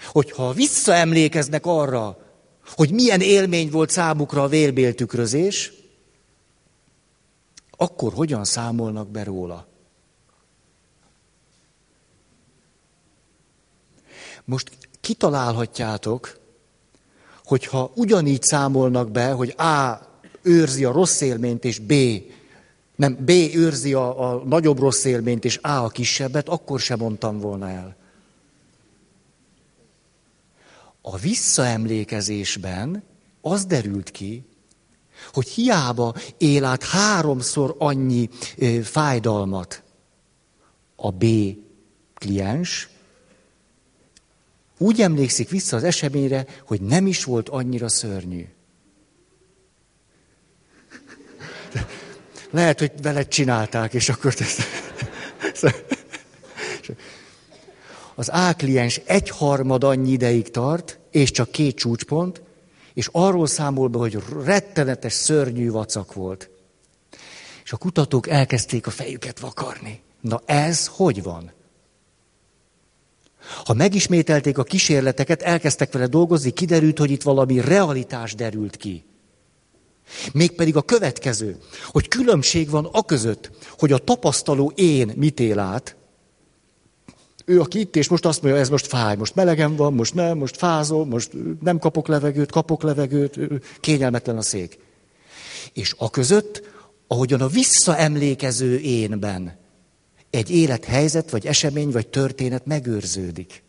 [0.06, 2.18] hogyha visszaemlékeznek arra,
[2.76, 5.72] hogy milyen élmény volt számukra a vélbéltükrözés,
[7.76, 9.66] akkor hogyan számolnak be róla?
[14.44, 16.37] Most kitalálhatjátok,
[17.48, 20.00] hogyha ugyanígy számolnak be, hogy A
[20.42, 21.92] őrzi a rossz élményt, és B
[22.96, 27.38] nem, B őrzi a, a nagyobb rossz élményt, és A a kisebbet, akkor sem mondtam
[27.38, 27.96] volna el.
[31.02, 33.02] A visszaemlékezésben
[33.40, 34.44] az derült ki,
[35.32, 39.82] hogy hiába él át háromszor annyi ö, fájdalmat
[40.96, 41.24] a B
[42.14, 42.88] kliens,
[44.78, 48.44] úgy emlékszik vissza az eseményre, hogy nem is volt annyira szörnyű.
[52.50, 54.34] Lehet, hogy veled csinálták, és akkor...
[58.14, 62.42] Az A kliens egyharmad annyi ideig tart, és csak két csúcspont,
[62.94, 66.50] és arról számol be, hogy rettenetes, szörnyű vacak volt.
[67.64, 70.00] És a kutatók elkezdték a fejüket vakarni.
[70.20, 71.52] Na ez hogy van?
[73.64, 79.04] Ha megismételték a kísérleteket, elkezdtek vele dolgozni, kiderült, hogy itt valami realitás derült ki.
[80.32, 85.96] Mégpedig a következő, hogy különbség van a között, hogy a tapasztaló én mit él át,
[87.44, 90.38] ő, aki itt, és most azt mondja, ez most fáj, most melegem van, most nem,
[90.38, 93.38] most fázol, most nem kapok levegőt, kapok levegőt,
[93.80, 94.78] kényelmetlen a szék.
[95.72, 96.62] És a között,
[97.06, 99.56] ahogyan a visszaemlékező énben
[100.30, 103.62] egy élethelyzet, vagy esemény, vagy történet megőrződik.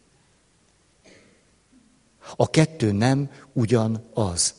[2.35, 4.53] A kettő nem ugyanaz.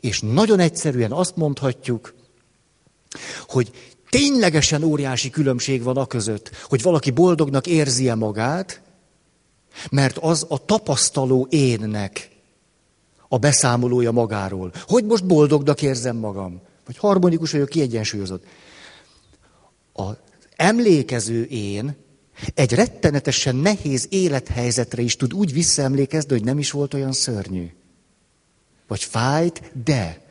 [0.00, 2.14] És nagyon egyszerűen azt mondhatjuk,
[3.46, 8.80] hogy ténylegesen óriási különbség van a között, hogy valaki boldognak érzi-e magát,
[9.90, 12.30] mert az a tapasztaló énnek
[13.28, 14.72] a beszámolója magáról.
[14.86, 18.44] Hogy most boldognak érzem magam, vagy harmonikus vagyok, kiegyensúlyozott.
[19.94, 20.10] A
[20.56, 21.96] emlékező én
[22.54, 27.66] egy rettenetesen nehéz élethelyzetre is tud úgy visszaemlékezni, hogy nem is volt olyan szörnyű.
[28.86, 30.24] Vagy fájt, de.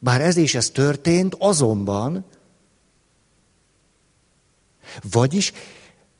[0.00, 2.24] Bár ez és ez történt, azonban
[5.10, 5.52] vagyis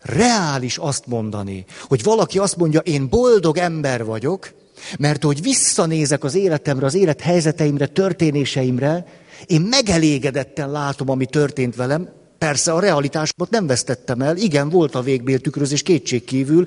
[0.01, 4.59] reális azt mondani, hogy valaki azt mondja, én boldog ember vagyok,
[4.99, 9.07] Mert hogy visszanézek az életemre, az élethelyzeteimre, történéseimre,
[9.47, 12.09] én megelégedetten látom, ami történt velem.
[12.41, 14.37] Persze a realitásomat nem vesztettem el.
[14.37, 16.67] Igen, volt a végbéltükrözés kétségkívül.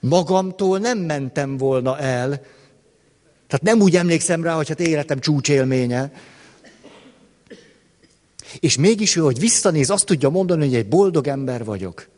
[0.00, 2.28] Magamtól nem mentem volna el.
[3.46, 6.12] Tehát nem úgy emlékszem rá, hogy hát életem csúcsélménye.
[8.60, 12.08] És mégis ő, hogy visszanéz, azt tudja mondani, hogy egy boldog ember vagyok.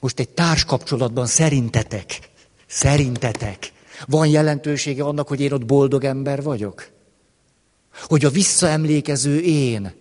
[0.00, 2.18] Most egy társkapcsolatban szerintetek,
[2.66, 3.72] szerintetek
[4.06, 6.92] van jelentősége annak, hogy én ott boldog ember vagyok?
[8.04, 9.92] Hogy a visszaemlékező én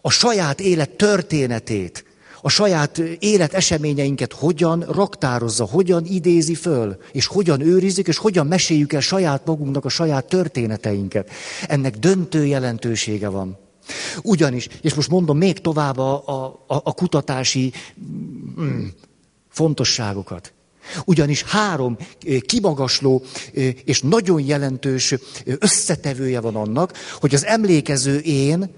[0.00, 2.04] a saját élet történetét,
[2.40, 8.92] a saját élet eseményeinket hogyan raktározza, hogyan idézi föl, és hogyan őrizzük, és hogyan meséljük
[8.92, 11.30] el saját magunknak a saját történeteinket.
[11.68, 13.58] Ennek döntő jelentősége van.
[14.22, 17.72] Ugyanis, és most mondom még tovább a, a, a kutatási
[18.60, 18.86] mm,
[19.48, 20.52] fontosságokat.
[21.04, 21.96] Ugyanis három
[22.40, 23.22] kimagasló
[23.84, 28.70] és nagyon jelentős összetevője van annak, hogy az emlékező én,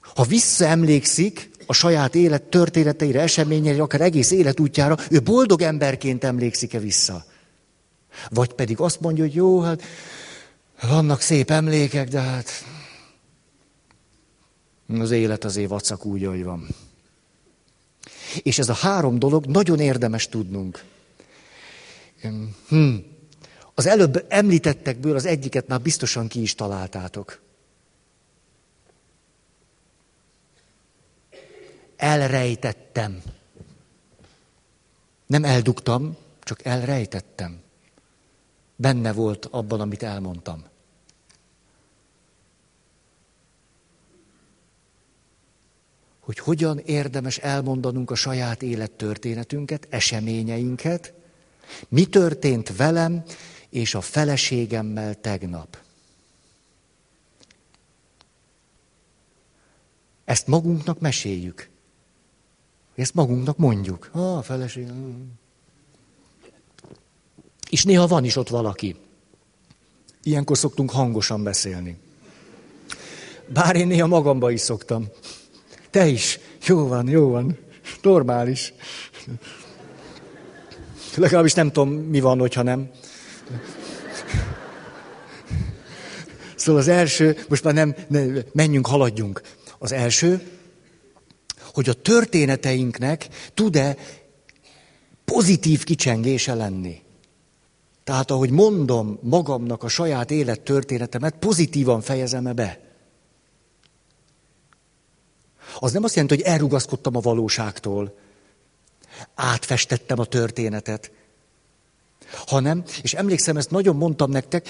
[0.00, 7.24] ha visszaemlékszik a saját élet történeteire, eseményeire, akár egész életútjára, ő boldog emberként emlékszik-e vissza?
[8.30, 9.82] Vagy pedig azt mondja, hogy jó, hát
[10.82, 12.50] vannak szép emlékek, de hát
[14.98, 16.66] az élet azért vacak úgy, ahogy van.
[18.42, 20.84] És ez a három dolog nagyon érdemes tudnunk.
[22.68, 22.94] Hm.
[23.74, 27.40] Az előbb említettekből az egyiket már biztosan ki is találtátok.
[31.96, 33.22] Elrejtettem.
[35.26, 37.60] Nem eldugtam, csak elrejtettem.
[38.76, 40.64] Benne volt abban, amit elmondtam.
[46.26, 51.12] Hogy hogyan érdemes elmondanunk a saját élettörténetünket, eseményeinket,
[51.88, 53.24] mi történt velem
[53.68, 55.78] és a feleségemmel tegnap.
[60.24, 61.68] Ezt magunknak meséljük.
[62.94, 64.10] Ezt magunknak mondjuk.
[64.12, 64.88] Ah, a feleség.
[67.70, 68.96] És néha van is ott valaki.
[70.22, 71.98] Ilyenkor szoktunk hangosan beszélni.
[73.48, 75.08] Bár én néha magamba is szoktam.
[75.96, 76.40] Te is.
[76.66, 77.58] Jó van, jó van.
[78.02, 78.72] Normális.
[81.14, 82.90] Legalábbis nem tudom, mi van, hogyha nem.
[86.54, 89.40] Szóval az első, most már nem, nem menjünk, haladjunk.
[89.78, 90.48] Az első,
[91.72, 93.96] hogy a történeteinknek tud-e
[95.24, 97.02] pozitív kicsengése lenni.
[98.04, 102.85] Tehát ahogy mondom magamnak a saját élettörténetemet, pozitívan fejezem-e be.
[105.78, 108.18] Az nem azt jelenti, hogy elrugaszkodtam a valóságtól,
[109.34, 111.10] átfestettem a történetet,
[112.46, 114.68] hanem, és emlékszem, ezt nagyon mondtam nektek,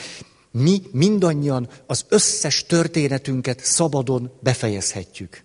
[0.50, 5.44] mi mindannyian az összes történetünket szabadon befejezhetjük.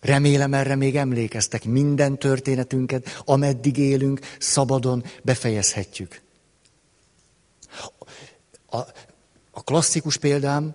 [0.00, 6.20] Remélem erre még emlékeztek, minden történetünket, ameddig élünk, szabadon befejezhetjük.
[8.66, 8.78] A,
[9.50, 10.74] a klasszikus példám,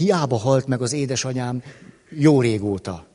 [0.00, 1.62] Hiába halt meg az édesanyám
[2.10, 3.06] jó régóta.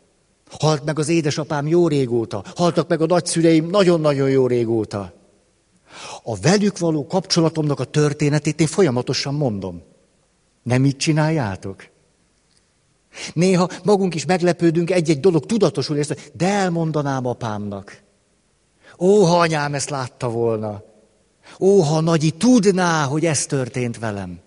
[0.60, 2.44] Halt meg az édesapám jó régóta.
[2.56, 5.14] Haltak meg a nagyszüleim nagyon-nagyon jó régóta.
[6.24, 9.82] A velük való kapcsolatomnak a történetét én folyamatosan mondom.
[10.64, 11.84] Nem így csináljátok?
[13.34, 18.02] Néha magunk is meglepődünk, egy-egy dolog tudatosul, és de elmondanám apámnak.
[19.00, 20.84] Ó, ha anyám ezt látta volna.
[21.60, 24.44] Ó, ha nagyi tudná, hogy ez történt velem.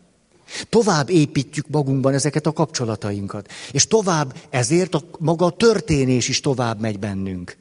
[0.69, 3.51] Tovább építjük magunkban ezeket a kapcsolatainkat.
[3.73, 7.57] És tovább, ezért a maga a történés is tovább megy bennünk.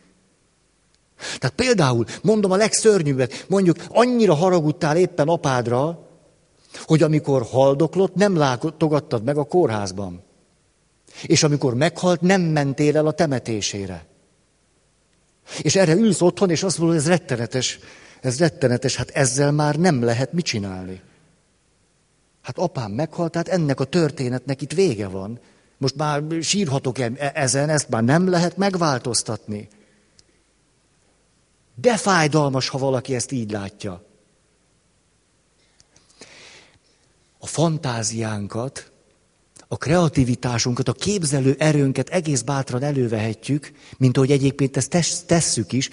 [1.18, 6.08] Tehát például, mondom a legszörnyűbbet, mondjuk annyira haragudtál éppen apádra,
[6.86, 10.24] hogy amikor haldoklott, nem látogattad meg a kórházban.
[11.24, 14.06] És amikor meghalt, nem mentél el a temetésére.
[15.62, 17.80] És erre ülsz otthon, és azt mondod, ez rettenetes,
[18.22, 21.02] ez rettenetes, hát ezzel már nem lehet mit csinálni.
[22.48, 25.40] Hát apám meghalt, tehát ennek a történetnek itt vége van.
[25.78, 29.68] Most már sírhatok e- ezen, ezt már nem lehet megváltoztatni.
[31.76, 34.04] De fájdalmas, ha valaki ezt így látja.
[37.38, 38.92] A fantáziánkat,
[39.68, 45.90] a kreativitásunkat, a képzelő erőnket egész bátran elővehetjük, mint ahogy egyébként ezt tesszük is.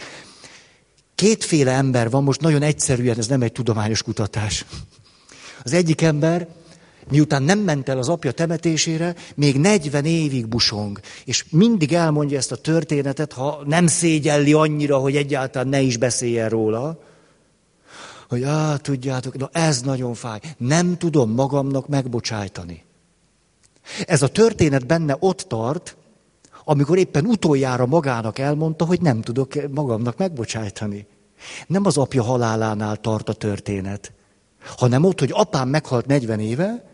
[1.14, 4.64] Kétféle ember van, most nagyon egyszerűen, ez nem egy tudományos kutatás.
[5.64, 6.48] Az egyik ember
[7.10, 11.00] miután nem ment el az apja temetésére, még 40 évig busong.
[11.24, 16.48] És mindig elmondja ezt a történetet, ha nem szégyelli annyira, hogy egyáltalán ne is beszéljen
[16.48, 16.98] róla,
[18.28, 20.40] hogy á, tudjátok, na ez nagyon fáj.
[20.56, 22.84] Nem tudom magamnak megbocsájtani.
[24.06, 25.96] Ez a történet benne ott tart,
[26.64, 31.06] amikor éppen utoljára magának elmondta, hogy nem tudok magamnak megbocsájtani.
[31.66, 34.12] Nem az apja halálánál tart a történet,
[34.76, 36.84] hanem ott, hogy apám meghalt 40 éve,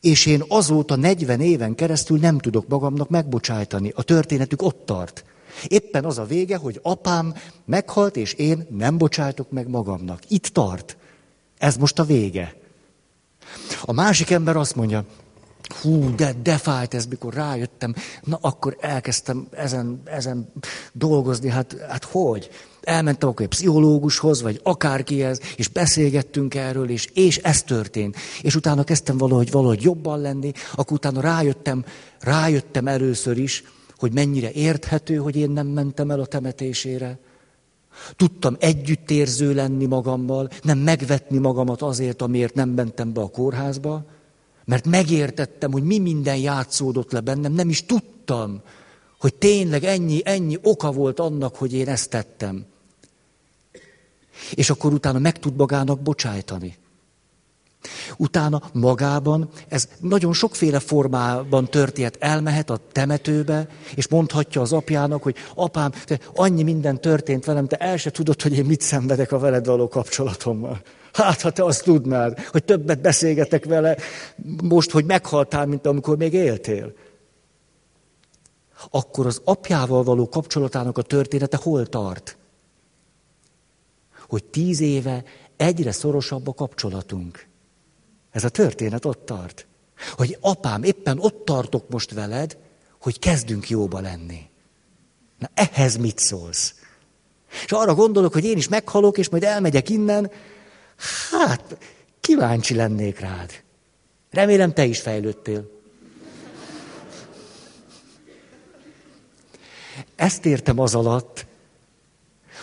[0.00, 3.92] és én azóta 40 éven keresztül nem tudok magamnak megbocsájtani.
[3.94, 5.24] A történetük ott tart.
[5.66, 7.34] Éppen az a vége, hogy apám
[7.64, 10.22] meghalt, és én nem bocsájtok meg magamnak.
[10.28, 10.96] Itt tart.
[11.58, 12.54] Ez most a vége.
[13.82, 15.04] A másik ember azt mondja,
[15.82, 20.52] hú, de, de fájt ez, mikor rájöttem, na akkor elkezdtem ezen, ezen
[20.92, 22.50] dolgozni, hát, hát hogy?
[22.80, 28.16] Elmentem akkor egy pszichológushoz, vagy akárkihez, és beszélgettünk erről, és, és ez történt.
[28.40, 31.84] És utána kezdtem valahogy, valahogy jobban lenni, akkor utána rájöttem,
[32.20, 33.64] rájöttem először is,
[33.96, 37.18] hogy mennyire érthető, hogy én nem mentem el a temetésére.
[38.16, 44.06] Tudtam együttérző lenni magammal, nem megvetni magamat azért, amiért nem mentem be a kórházba,
[44.68, 48.62] mert megértettem, hogy mi minden játszódott le bennem, nem is tudtam,
[49.18, 52.66] hogy tényleg ennyi, ennyi oka volt annak, hogy én ezt tettem.
[54.54, 56.76] És akkor utána meg tud magának bocsájtani.
[58.16, 62.16] Utána magában ez nagyon sokféle formában történt.
[62.20, 67.76] Elmehet a temetőbe, és mondhatja az apjának, hogy apám, te annyi minden történt velem, te
[67.76, 70.80] el se tudod, hogy én mit szenvedek a veled való kapcsolatommal.
[71.18, 73.96] Hát, ha te azt tudnád, hogy többet beszélgetek vele
[74.62, 76.92] most, hogy meghaltál, mint amikor még éltél.
[78.90, 82.36] Akkor az apjával való kapcsolatának a története hol tart?
[84.28, 85.24] Hogy tíz éve
[85.56, 87.46] egyre szorosabb a kapcsolatunk.
[88.30, 89.66] Ez a történet ott tart.
[90.16, 92.58] Hogy apám, éppen ott tartok most veled,
[93.00, 94.40] hogy kezdünk jóba lenni.
[95.38, 96.74] Na ehhez mit szólsz?
[97.64, 100.30] És arra gondolok, hogy én is meghalok, és majd elmegyek innen,
[101.30, 101.76] hát
[102.20, 103.50] kíváncsi lennék rád.
[104.30, 105.70] Remélem te is fejlődtél.
[110.16, 111.46] Ezt értem az alatt,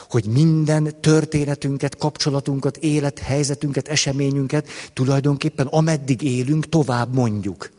[0.10, 7.72] hogy minden történetünket, kapcsolatunkat, élethelyzetünket, eseményünket tulajdonképpen ameddig élünk, tovább mondjuk.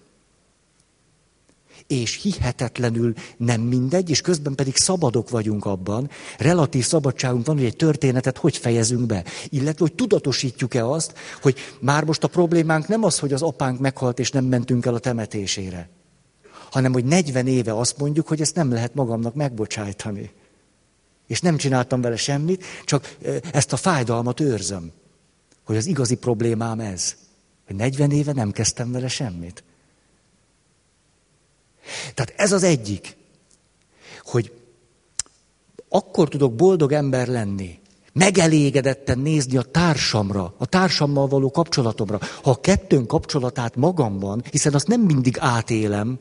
[1.86, 7.76] És hihetetlenül nem mindegy, és közben pedig szabadok vagyunk abban, relatív szabadságunk van, hogy egy
[7.76, 9.24] történetet hogy fejezünk be.
[9.48, 14.18] Illetve, hogy tudatosítjuk-e azt, hogy már most a problémánk nem az, hogy az apánk meghalt,
[14.18, 15.88] és nem mentünk el a temetésére,
[16.70, 20.30] hanem hogy 40 éve azt mondjuk, hogy ezt nem lehet magamnak megbocsájtani.
[21.26, 23.16] És nem csináltam vele semmit, csak
[23.52, 24.92] ezt a fájdalmat őrzöm.
[25.64, 27.16] Hogy az igazi problémám ez.
[27.66, 29.64] Hogy 40 éve nem kezdtem vele semmit.
[32.14, 33.16] Tehát ez az egyik,
[34.22, 34.52] hogy
[35.88, 37.78] akkor tudok boldog ember lenni,
[38.12, 42.20] megelégedetten nézni a társamra, a társammal való kapcsolatomra.
[42.42, 46.18] Ha a kettőn kapcsolatát magamban, hiszen azt nem mindig átélem,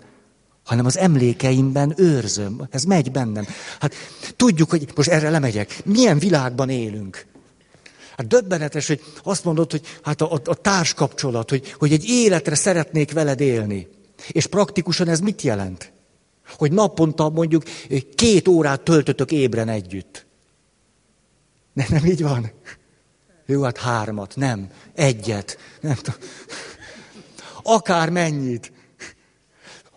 [0.63, 2.67] hanem az emlékeimben őrzöm.
[2.69, 3.45] Ez megy bennem.
[3.79, 3.93] Hát
[4.35, 5.81] tudjuk, hogy most erre lemegyek.
[5.85, 7.25] Milyen világban élünk?
[8.17, 12.55] Hát döbbenetes, hogy azt mondod, hogy hát a, a, a társkapcsolat, hogy, hogy egy életre
[12.55, 13.87] szeretnék veled élni.
[14.27, 15.93] És praktikusan ez mit jelent?
[16.57, 17.63] Hogy naponta mondjuk
[18.15, 20.25] két órát töltötök ébren együtt.
[21.73, 22.51] Nem, nem így van?
[23.45, 26.19] Jó, hát hármat, nem, egyet, nem tudom.
[27.63, 28.71] Akár mennyit.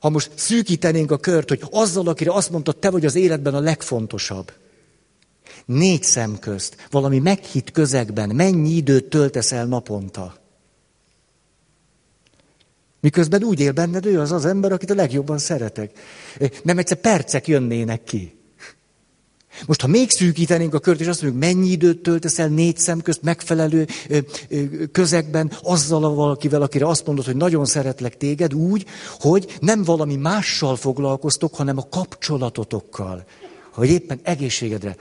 [0.01, 3.61] Ha most szűkítenénk a kört, hogy azzal, akire azt mondtad, te vagy az életben a
[3.61, 4.53] legfontosabb.
[5.65, 10.37] Négy szem közt, valami meghitt közegben, mennyi időt töltesz el naponta?
[13.01, 15.99] Miközben úgy él benned, ő az az ember, akit a legjobban szeretek.
[16.63, 18.37] Nem egyszer percek jönnének ki.
[19.67, 23.01] Most, ha még szűkítenénk a kört, és azt mondjuk, mennyi időt töltesz el négy szem
[23.01, 23.87] közt megfelelő
[24.93, 28.87] közegben, azzal a valakivel, akire azt mondod, hogy nagyon szeretlek téged, úgy,
[29.19, 33.25] hogy nem valami mással foglalkoztok, hanem a kapcsolatotokkal.
[33.73, 34.97] Hogy éppen egészségedre.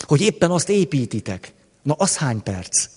[0.00, 1.52] Hogy éppen azt építitek.
[1.82, 2.88] Na, az hány perc?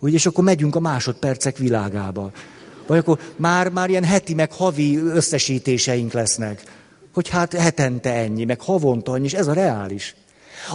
[0.00, 2.30] Úgy, és akkor megyünk a másodpercek világába.
[2.86, 6.76] Vagy akkor már, már ilyen heti meg havi összesítéseink lesznek
[7.18, 10.14] hogy hát hetente ennyi, meg havonta annyi, és ez a reális.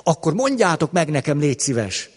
[0.03, 2.09] Akkor mondjátok meg nekem, légy szíves,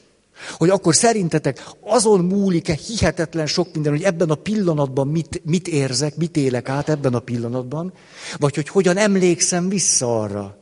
[0.52, 6.16] hogy akkor szerintetek azon múlik-e hihetetlen sok minden, hogy ebben a pillanatban mit, mit érzek,
[6.16, 7.92] mit élek át ebben a pillanatban,
[8.36, 10.58] vagy hogy hogyan emlékszem vissza arra,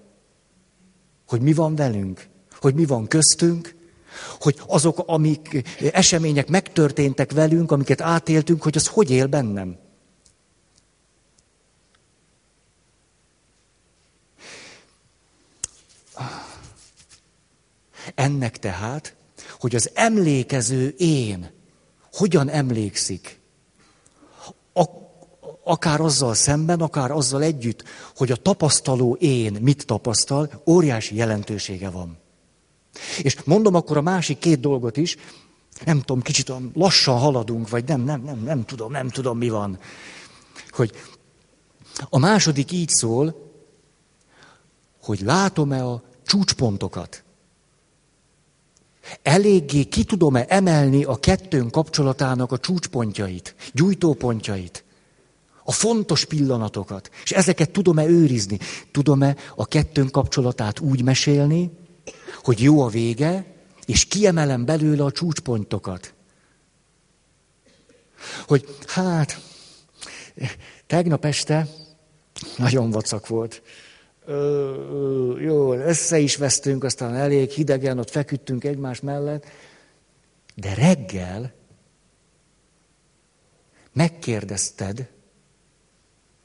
[1.26, 2.26] hogy mi van velünk,
[2.60, 3.74] hogy mi van köztünk,
[4.40, 5.62] Hogy azok, amik
[5.92, 9.76] események megtörténtek velünk, amiket átéltünk, hogy az hogy él bennem.
[18.14, 19.14] Ennek tehát,
[19.58, 21.50] hogy az emlékező én
[22.12, 23.42] hogyan emlékszik,
[25.64, 27.84] akár azzal szemben, akár azzal együtt,
[28.16, 32.18] hogy a tapasztaló én mit tapasztal, óriási jelentősége van.
[33.22, 35.16] És mondom akkor a másik két dolgot is,
[35.84, 39.78] nem tudom, kicsit lassan haladunk, vagy nem, nem, nem, nem tudom, nem tudom, mi van.
[40.70, 40.92] Hogy
[42.08, 43.52] a második így szól,
[45.02, 47.24] hogy látom-e a csúcspontokat.
[49.22, 54.84] Eléggé ki tudom-e emelni a kettőn kapcsolatának a csúcspontjait, gyújtópontjait,
[55.64, 58.58] a fontos pillanatokat, és ezeket tudom-e őrizni?
[58.90, 61.70] Tudom-e a kettőn kapcsolatát úgy mesélni,
[62.44, 63.44] hogy jó a vége,
[63.86, 66.14] és kiemelem belőle a csúcspontokat.
[68.46, 69.40] Hogy hát,
[70.86, 71.68] tegnap este
[72.56, 73.62] nagyon vacak volt.
[75.38, 79.46] Jó, össze is vesztünk, aztán elég hidegen, ott feküdtünk egymás mellett.
[80.54, 81.52] De reggel
[83.92, 85.10] megkérdezted,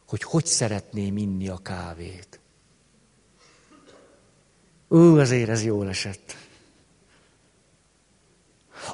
[0.08, 2.39] hogy hogy szeretném inni a kávét.
[4.90, 6.36] Ó, azért ez jól esett.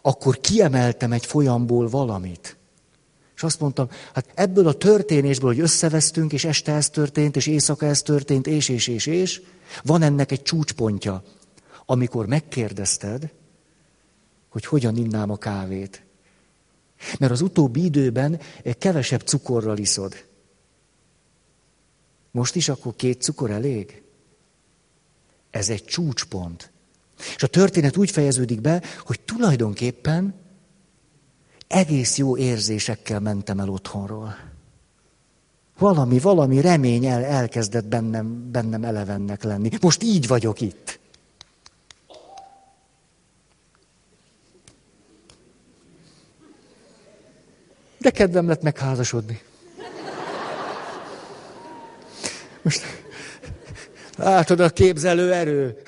[0.01, 2.57] Akkor kiemeltem egy folyamból valamit.
[3.35, 7.85] És azt mondtam, hát ebből a történésből, hogy összevesztünk, és este ez történt, és éjszaka
[7.85, 9.41] ez történt, és, és, és, és,
[9.83, 11.23] van ennek egy csúcspontja,
[11.85, 13.31] amikor megkérdezted,
[14.49, 16.03] hogy hogyan innám a kávét.
[17.19, 18.39] Mert az utóbbi időben
[18.77, 20.25] kevesebb cukorral iszod.
[22.31, 24.04] Most is akkor két cukor elég?
[25.55, 26.71] Ez egy csúcspont.
[27.35, 30.35] És a történet úgy fejeződik be, hogy tulajdonképpen
[31.67, 34.37] egész jó érzésekkel mentem el otthonról.
[35.77, 39.69] Valami, valami remény el, elkezdett bennem, bennem elevennek lenni.
[39.81, 40.99] Most így vagyok itt.
[47.97, 49.41] De kedvem lett megházasodni.
[52.61, 53.04] Most
[54.15, 55.81] látod a képzelő erő.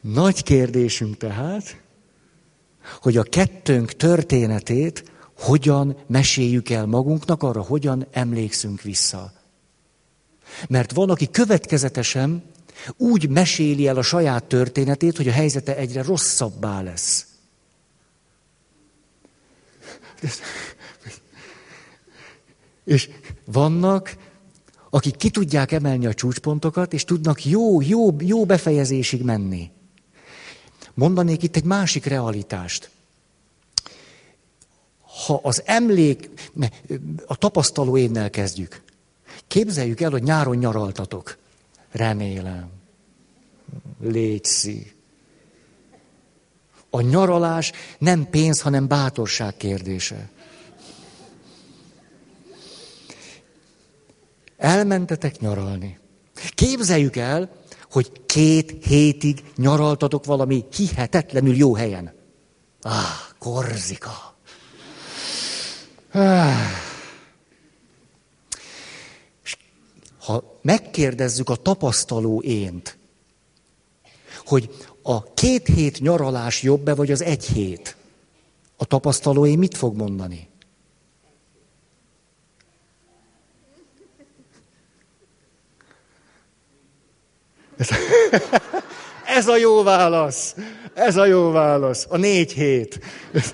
[0.00, 1.76] Nagy kérdésünk tehát,
[3.00, 9.32] hogy a kettőnk történetét hogyan meséljük el magunknak, arra hogyan emlékszünk vissza.
[10.68, 12.44] Mert van, aki következetesen
[12.96, 17.26] úgy meséli el a saját történetét, hogy a helyzete egyre rosszabbá lesz.
[22.84, 23.10] És
[23.44, 24.16] vannak,
[24.94, 29.70] akik ki tudják emelni a csúcspontokat, és tudnak jó, jó, jó befejezésig menni.
[30.94, 32.90] Mondanék itt egy másik realitást.
[35.26, 36.30] Ha az emlék,
[37.26, 38.82] a tapasztaló évnel kezdjük.
[39.46, 41.36] Képzeljük el, hogy nyáron nyaraltatok.
[41.90, 42.68] Remélem.
[44.00, 44.94] Légy
[46.90, 50.30] A nyaralás nem pénz, hanem bátorság kérdése.
[54.64, 55.98] Elmentetek nyaralni.
[56.54, 57.50] Képzeljük el,
[57.90, 62.12] hogy két hétig nyaraltatok valami hihetetlenül jó helyen.
[62.82, 62.92] Ah,
[63.38, 64.36] Korzika.
[66.12, 66.52] Ah.
[70.18, 72.98] ha megkérdezzük a tapasztaló ént,
[74.44, 77.96] hogy a két hét nyaralás jobb-e, vagy az egy hét,
[78.76, 80.48] a tapasztaló én mit fog mondani?
[89.36, 90.54] Ez a jó válasz.
[90.94, 92.06] Ez a jó válasz.
[92.08, 92.98] A négy hét.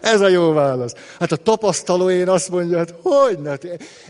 [0.00, 0.94] Ez a jó válasz.
[1.18, 3.54] Hát a tapasztaló én azt mondja, hogy hogy ne?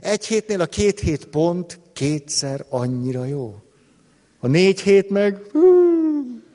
[0.01, 3.55] Egy hétnél a két hét pont kétszer annyira jó.
[4.41, 5.61] A négy hét meg hú,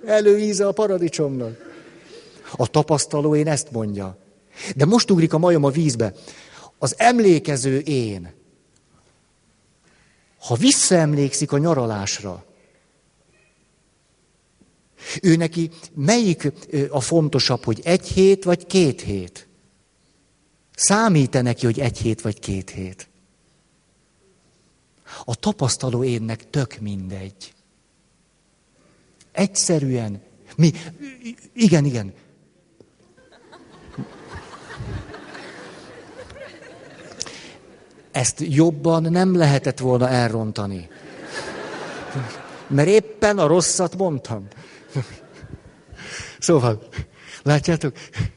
[0.05, 1.71] előíze a paradicsomnak.
[2.55, 4.17] A tapasztaló én ezt mondja.
[4.75, 6.13] De most ugrik a majom a vízbe.
[6.77, 8.33] Az emlékező én,
[10.39, 12.43] ha visszaemlékszik a nyaralásra,
[15.21, 16.51] ő neki melyik
[16.89, 19.47] a fontosabb, hogy egy hét vagy két hét?
[20.75, 23.07] Számít-e neki, hogy egy hét vagy két hét?
[25.25, 27.53] A tapasztaló énnek tök mindegy.
[29.31, 30.21] Egyszerűen.
[30.55, 30.71] Mi?
[31.53, 32.13] Igen, igen.
[38.11, 40.89] Ezt jobban nem lehetett volna elrontani.
[42.67, 44.47] Mert éppen a rosszat mondtam.
[46.39, 46.87] Szóval,
[47.43, 47.93] látjátok?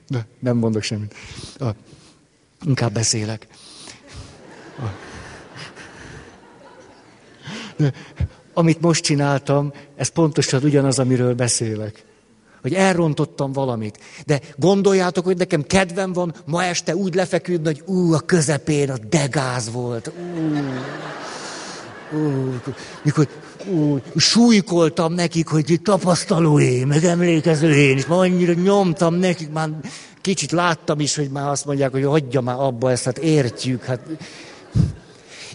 [0.06, 1.14] Na, nem mondok semmit.
[1.58, 1.66] A,
[2.66, 3.46] inkább beszélek.
[4.78, 4.84] A,
[7.76, 7.92] de,
[8.54, 12.04] amit most csináltam, ez pontosan ugyanaz, amiről beszélek.
[12.62, 13.98] Hogy elrontottam valamit.
[14.26, 18.96] De gondoljátok, hogy nekem kedvem van ma este úgy lefeküdni, hogy ú, a közepén a
[19.08, 20.10] degáz volt.
[22.12, 22.54] Ú, ú,
[23.02, 23.28] mikor
[23.68, 29.68] ú, súlykoltam nekik, hogy tapasztaló én, meg emlékező én, és ma annyira nyomtam nekik, már
[30.20, 34.00] kicsit láttam is, hogy már azt mondják, hogy hagyja már abba ezt, hát értjük, hát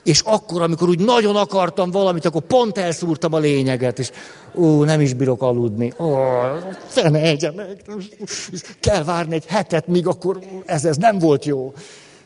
[0.04, 4.12] és akkor, amikor úgy nagyon akartam valamit, akkor pont elszúrtam a lényeget, és
[4.56, 5.94] ó, nem is bírok aludni.
[6.00, 6.16] Ó,
[6.88, 7.84] fene egyenek,
[8.80, 11.74] kell várni egy hetet, míg akkor ez, ez nem volt jó.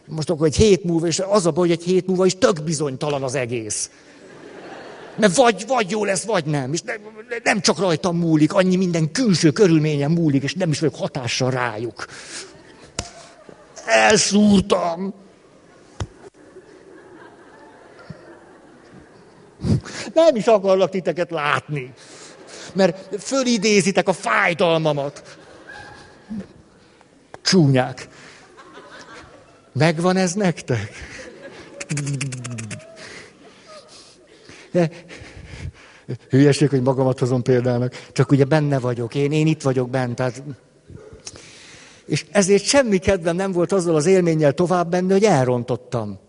[0.07, 2.63] Most akkor egy hét múlva, és az a baj, hogy egy hét múlva is tök
[2.63, 3.89] bizonytalan az egész.
[5.17, 6.73] Mert vagy, vagy jó lesz, vagy nem.
[6.73, 6.99] És nem,
[7.43, 12.05] nem csak rajtam múlik, annyi minden külső körülményen múlik, és nem is vagyok hatással rájuk.
[13.85, 15.13] Elszúrtam.
[20.13, 21.93] Nem is akarlak titeket látni.
[22.73, 25.37] Mert fölidézitek a fájdalmamat.
[27.41, 28.07] Csúnyák.
[29.73, 30.91] Megvan ez nektek?
[36.29, 40.43] Hülyeség, hogy magamat hozom példának, csak ugye benne vagyok, én, én itt vagyok bent, tehát...
[42.05, 46.19] És ezért semmi kedvem nem volt azzal az élménnyel tovább benni, hogy elrontottam.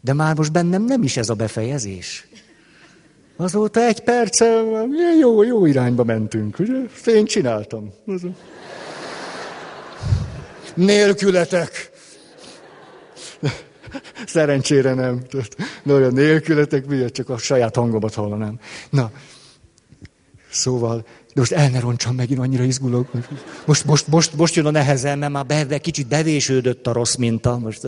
[0.00, 2.26] De már most bennem nem is ez a befejezés.
[3.36, 4.88] Azóta egy perccel
[5.20, 6.78] jó, jó irányba mentünk, ugye?
[7.06, 7.92] Én csináltam.
[10.74, 11.91] Nélkületek.
[14.26, 15.22] Szerencsére nem.
[15.82, 18.58] De olyan nélkületek, miért csak a saját hangomat hallanám.
[18.90, 19.10] Na,
[20.50, 20.96] szóval,
[21.34, 23.10] de most el ne roncsam megint, annyira izgulok.
[23.64, 27.58] Most, most, most, most jön a nehezen, mert már be, kicsit bevésődött a rossz minta.
[27.58, 27.86] Most,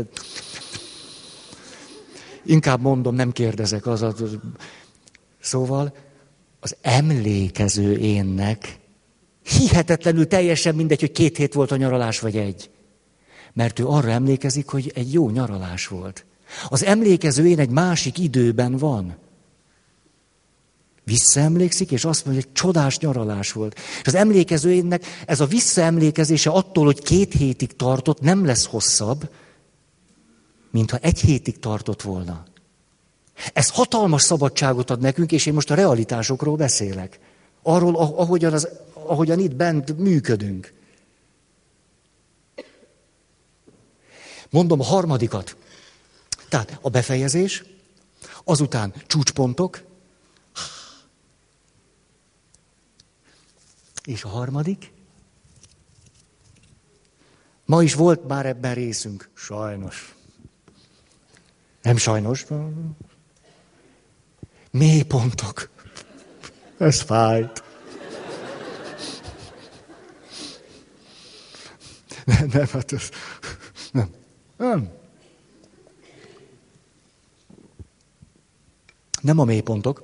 [2.47, 3.87] Inkább mondom, nem kérdezek.
[3.87, 4.39] Az, az,
[5.41, 5.95] Szóval
[6.61, 8.79] az emlékező énnek
[9.43, 12.71] hihetetlenül teljesen mindegy, hogy két hét volt a nyaralás, vagy egy.
[13.55, 16.25] Mert ő arra emlékezik, hogy egy jó nyaralás volt.
[16.69, 19.17] Az emlékező én egy másik időben van.
[21.05, 23.75] Visszaemlékszik, és azt mondja, hogy csodás nyaralás volt.
[23.75, 29.29] És az emlékező énnek ez a visszaemlékezése attól, hogy két hétig tartott, nem lesz hosszabb,
[30.71, 32.45] mintha egy hétig tartott volna.
[33.53, 37.19] Ez hatalmas szabadságot ad nekünk, és én most a realitásokról beszélek.
[37.63, 40.74] Arról, ahogyan, az, ahogyan itt bent működünk.
[44.55, 45.57] Mondom a harmadikat.
[46.49, 47.65] Tehát a befejezés,
[48.45, 49.83] azután csúcspontok,
[54.05, 54.93] és a harmadik.
[57.65, 60.15] Ma is volt már ebben részünk, sajnos.
[61.83, 62.47] Nem sajnos.
[64.71, 65.71] Mélypontok.
[66.79, 67.63] Ez fájt.
[72.25, 73.09] Nem, nem, hát ez,
[73.93, 74.23] nem.
[74.57, 74.91] Nem.
[79.21, 80.03] Nem a mélypontok.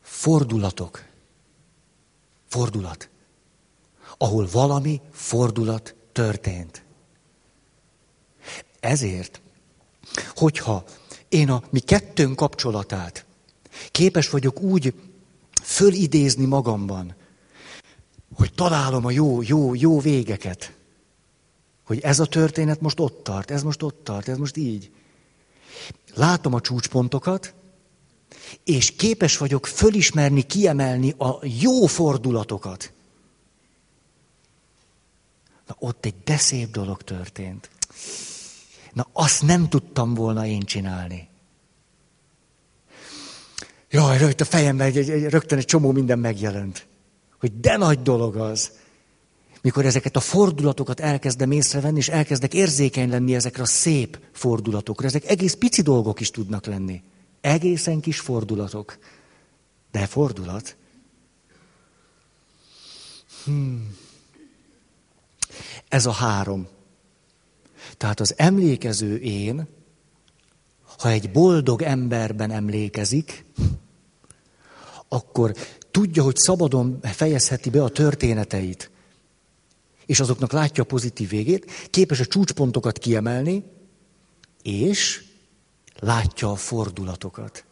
[0.00, 1.04] Fordulatok.
[2.48, 3.08] Fordulat.
[4.18, 6.84] Ahol valami fordulat történt.
[8.80, 9.40] Ezért
[10.34, 10.84] hogyha
[11.28, 13.24] én a mi kettőnk kapcsolatát
[13.90, 14.94] képes vagyok úgy
[15.62, 17.14] fölidézni magamban,
[18.34, 20.72] hogy találom a jó, jó, jó végeket,
[21.84, 24.90] hogy ez a történet most ott tart, ez most ott tart, ez most így.
[26.14, 27.54] Látom a csúcspontokat,
[28.64, 32.92] és képes vagyok fölismerni, kiemelni a jó fordulatokat.
[35.66, 37.70] Na ott egy de szép dolog történt.
[38.92, 41.28] Na, azt nem tudtam volna én csinálni.
[43.90, 46.86] Jaj, rögt a fejemben egy, egy, rögtön egy csomó minden megjelent.
[47.40, 48.70] Hogy de nagy dolog az,
[49.64, 55.06] mikor ezeket a fordulatokat elkezdem észrevenni, és elkezdek érzékeny lenni ezekre a szép fordulatokra.
[55.06, 57.02] Ezek egész pici dolgok is tudnak lenni.
[57.40, 58.98] Egészen kis fordulatok.
[59.90, 60.76] De fordulat.
[63.44, 63.96] Hmm.
[65.88, 66.66] Ez a három.
[67.96, 69.68] Tehát az emlékező én,
[70.98, 73.44] ha egy boldog emberben emlékezik,
[75.08, 75.54] akkor
[75.90, 78.92] tudja, hogy szabadon fejezheti be a történeteit,
[80.06, 83.64] és azoknak látja a pozitív végét, képes a csúcspontokat kiemelni,
[84.62, 85.24] és
[85.98, 87.64] Látja a fordulatokat.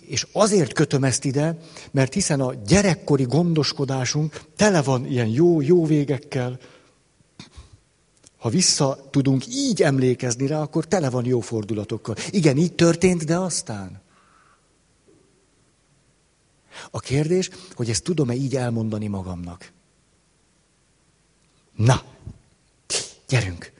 [0.00, 1.58] És azért kötöm ezt ide,
[1.90, 6.58] mert hiszen a gyerekkori gondoskodásunk tele van ilyen jó, jó végekkel.
[8.36, 12.16] Ha vissza tudunk így emlékezni rá, akkor tele van jó fordulatokkal.
[12.30, 14.00] Igen, így történt, de aztán.
[16.90, 19.72] A kérdés, hogy ezt tudom-e így elmondani magamnak.
[21.84, 22.02] Na,
[23.28, 23.72] gyerünk!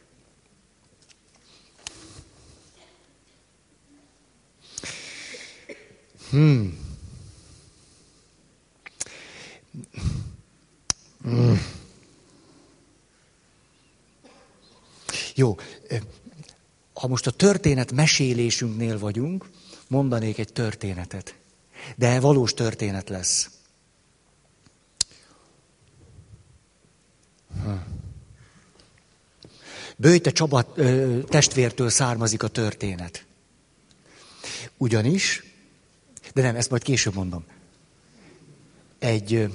[6.30, 6.78] Hmm.
[11.22, 11.60] Hmm.
[15.34, 15.56] Jó,
[16.92, 19.50] ha most a történet mesélésünknél vagyunk,
[19.88, 21.36] mondanék egy történetet.
[21.96, 23.50] De valós történet lesz.
[30.02, 30.72] Bőjte Csaba
[31.24, 33.24] testvértől származik a történet.
[34.76, 35.42] Ugyanis
[36.34, 37.44] de nem, ezt majd később mondom.
[38.98, 39.48] Egy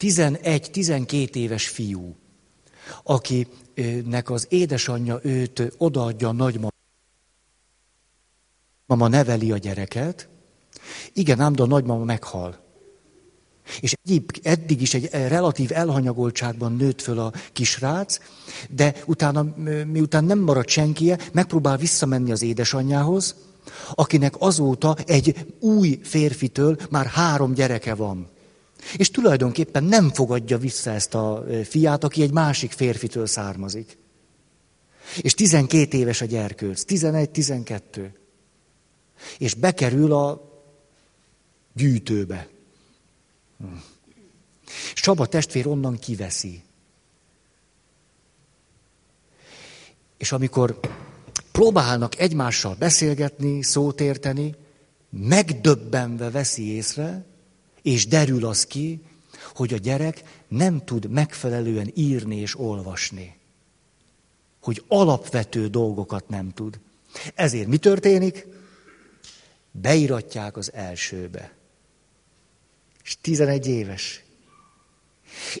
[0.00, 2.16] 11-12 éves fiú,
[3.02, 6.72] akinek az édesanyja őt odaadja a nagymama,
[8.86, 10.28] mama neveli a gyereket,
[11.12, 12.69] igen, ám, de a nagymama meghal.
[13.80, 13.94] És
[14.42, 18.18] eddig is egy relatív elhanyagoltságban nőtt föl a kisrác,
[18.70, 19.54] de utána,
[19.86, 23.34] miután nem marad senkie, megpróbál visszamenni az édesanyjához,
[23.94, 28.28] akinek azóta egy új férfitől már három gyereke van.
[28.96, 33.98] És tulajdonképpen nem fogadja vissza ezt a fiát, aki egy másik férfitől származik.
[35.20, 38.10] És 12 éves a gyerkőc, 11-12.
[39.38, 40.48] És bekerül a
[41.74, 42.48] gyűjtőbe.
[44.92, 46.62] És Csaba testvér onnan kiveszi.
[50.16, 50.80] És amikor
[51.52, 54.54] próbálnak egymással beszélgetni, szót érteni,
[55.10, 57.24] megdöbbenve veszi észre,
[57.82, 59.02] és derül az ki,
[59.54, 63.38] hogy a gyerek nem tud megfelelően írni és olvasni.
[64.60, 66.80] Hogy alapvető dolgokat nem tud.
[67.34, 68.46] Ezért mi történik?
[69.70, 71.59] Beiratják az elsőbe.
[73.04, 74.24] És 11 éves.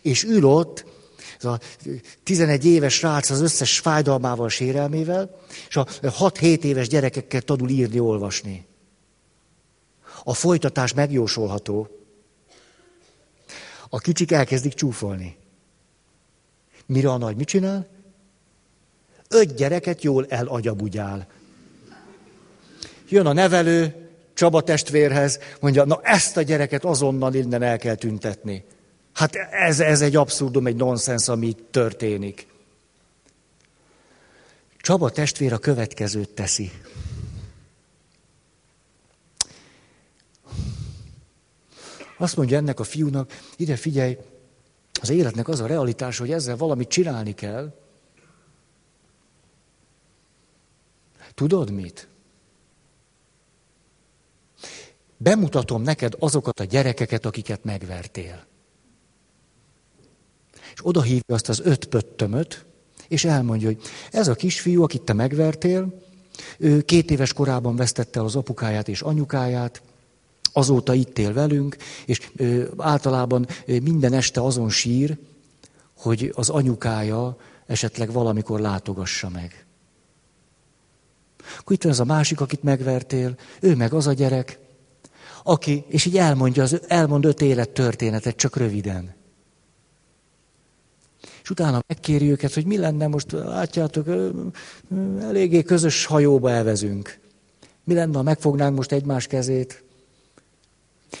[0.02, 0.84] És ül ott,
[1.38, 1.60] ez a
[2.22, 8.66] 11 éves srác az összes fájdalmával, sérelmével, és a 6-7 éves gyerekekkel tanul írni, olvasni.
[10.24, 11.88] A folytatás megjósolható.
[13.88, 15.36] A kicsik elkezdik csúfolni.
[16.86, 17.88] Mire a nagy mit csinál?
[19.28, 21.28] Öt gyereket jól elagyabudjál.
[23.08, 24.09] Jön a nevelő,
[24.40, 28.64] Csaba testvérhez, mondja, na ezt a gyereket azonnal innen el kell tüntetni.
[29.12, 32.46] Hát ez, ez egy abszurdum, egy nonsens, ami történik.
[34.76, 36.70] Csaba testvér a következőt teszi.
[42.16, 44.18] Azt mondja ennek a fiúnak, ide figyelj,
[45.00, 47.74] az életnek az a realitás, hogy ezzel valamit csinálni kell.
[51.34, 52.09] Tudod mit?
[55.22, 58.46] Bemutatom neked azokat a gyerekeket, akiket megvertél.
[60.74, 62.64] És oda hívja azt az öt pöttömöt,
[63.08, 66.02] és elmondja, hogy ez a kisfiú, akit te megvertél,
[66.58, 69.82] ő két éves korában vesztette el az apukáját és anyukáját,
[70.52, 72.30] azóta itt él velünk, és
[72.76, 75.18] általában minden este azon sír,
[75.96, 79.64] hogy az anyukája esetleg valamikor látogassa meg.
[81.58, 84.58] Akkor itt van az a másik, akit megvertél, ő meg az a gyerek,
[85.42, 89.14] aki, és így elmondja, az, elmond öt élet történetet, csak röviden.
[91.42, 94.06] És utána megkéri őket, hogy mi lenne most, látjátok,
[95.20, 97.18] eléggé közös hajóba elvezünk.
[97.84, 99.82] Mi lenne, ha megfognánk most egymás kezét?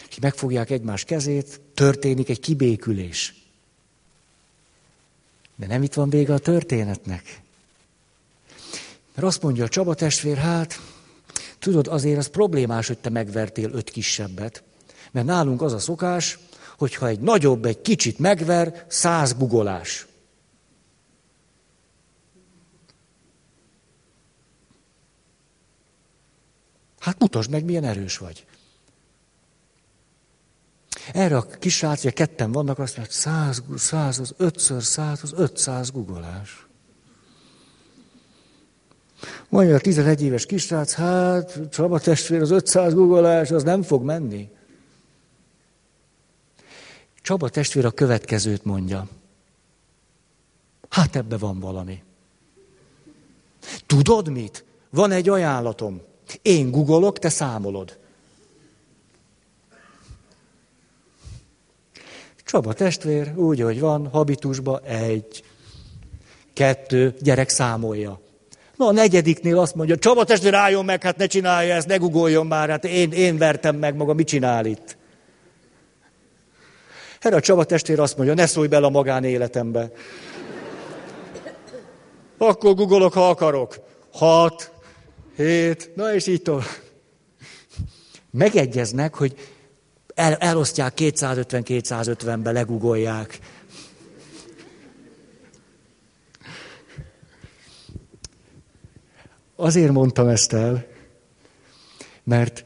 [0.08, 3.34] És megfogják egymás kezét, történik egy kibékülés.
[5.56, 7.40] De nem itt van vége a történetnek.
[9.14, 10.80] Mert azt mondja a Csaba testvér, hát,
[11.60, 14.62] tudod, azért az problémás, hogy te megvertél öt kisebbet.
[15.12, 16.38] Mert nálunk az a szokás,
[16.78, 20.06] hogyha egy nagyobb egy kicsit megver, száz bugolás.
[26.98, 28.46] Hát mutasd meg, milyen erős vagy.
[31.12, 35.90] Erre a kis srác, ketten vannak, azt mondja, száz, száz, az ötször száz, az ötszáz
[35.90, 36.69] gugolás.
[39.50, 44.50] Mondja a 11 éves kisrác, hát Csaba testvér, az 500 gugolás, az nem fog menni.
[47.22, 49.08] Csaba testvér a következőt mondja.
[50.88, 52.02] Hát ebbe van valami.
[53.86, 54.64] Tudod mit?
[54.90, 56.00] Van egy ajánlatom.
[56.42, 57.98] Én googolok, te számolod.
[62.44, 65.44] Csaba testvér, úgy, hogy van, habitusba egy,
[66.52, 68.20] kettő, gyerek számolja.
[68.80, 72.46] Na a negyediknél azt mondja, Csaba testvér álljon meg, hát ne csinálja ezt, ne gugoljon
[72.46, 74.96] már, hát én, én vertem meg maga, mit csinál itt?
[77.18, 79.90] Erre a Csaba testvér azt mondja, ne szólj bele a magánéletembe.
[82.38, 83.76] Akkor googolok, ha akarok.
[84.12, 84.72] Hat,
[85.36, 86.64] hét, na és így tovább.
[88.30, 89.34] Megegyeznek, hogy
[90.14, 93.38] el, elosztják 250-250-be, legugolják.
[99.60, 100.86] Azért mondtam ezt el,
[102.24, 102.64] mert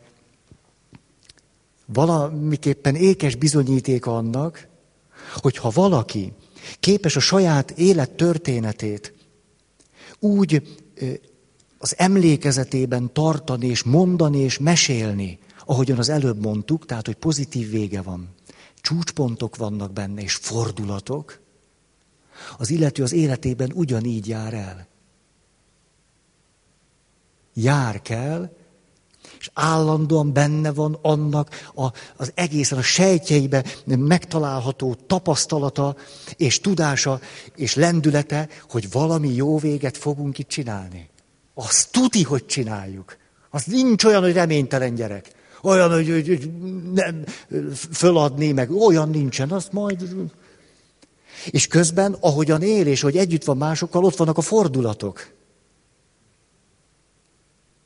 [1.86, 4.68] valamiképpen ékes bizonyíték annak,
[5.34, 6.32] hogy ha valaki
[6.80, 9.14] képes a saját élet történetét
[10.18, 10.78] úgy
[11.78, 18.02] az emlékezetében tartani és mondani és mesélni, ahogyan az előbb mondtuk, tehát hogy pozitív vége
[18.02, 18.28] van,
[18.80, 21.40] csúcspontok vannak benne és fordulatok,
[22.58, 24.92] az illető az életében ugyanígy jár el.
[27.54, 28.50] Jár kell,
[29.38, 31.86] és állandóan benne van annak a,
[32.16, 35.96] az egészen a sejtjeibe megtalálható tapasztalata
[36.36, 37.20] és tudása
[37.56, 41.10] és lendülete, hogy valami jó véget fogunk itt csinálni.
[41.54, 43.16] Azt tuti, hogy csináljuk.
[43.50, 45.30] Az nincs olyan, hogy reménytelen gyerek.
[45.62, 46.50] Olyan, hogy, hogy
[46.92, 47.24] nem
[47.92, 50.08] föladni, meg olyan nincsen, azt majd...
[51.50, 55.32] És közben, ahogyan él, és hogy együtt van másokkal, ott vannak a fordulatok.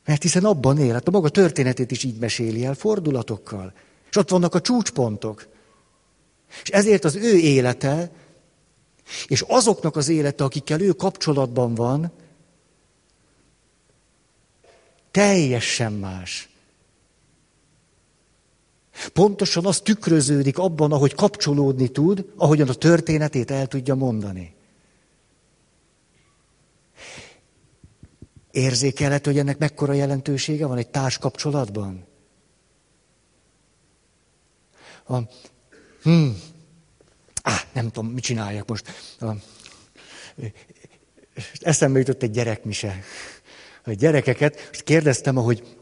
[0.09, 3.72] Mert hiszen abban él, hát a maga történetét is így meséli el, fordulatokkal.
[4.11, 5.48] És ott vannak a csúcspontok.
[6.62, 8.11] És ezért az ő élete,
[9.26, 12.12] és azoknak az élete, akikkel ő kapcsolatban van,
[15.11, 16.48] teljesen más.
[19.12, 24.54] Pontosan az tükröződik abban, ahogy kapcsolódni tud, ahogyan a történetét el tudja mondani.
[28.59, 32.06] Érzékelhet, hogy ennek mekkora jelentősége van egy társkapcsolatban?
[35.06, 35.18] A,
[36.02, 36.40] hmm,
[37.42, 38.86] á, nem tudom, mit csináljak most.
[39.20, 39.26] A,
[41.61, 43.02] eszembe jutott egy gyerekmise.
[43.84, 45.76] A gyerekeket, és kérdeztem, ahogy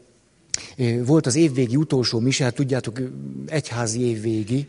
[1.03, 2.99] volt az évvégi utolsó mise, hát tudjátok,
[3.45, 4.67] egyházi évvégi,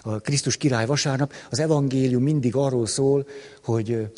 [0.00, 3.26] a Krisztus király vasárnap, az evangélium mindig arról szól,
[3.62, 4.10] hogy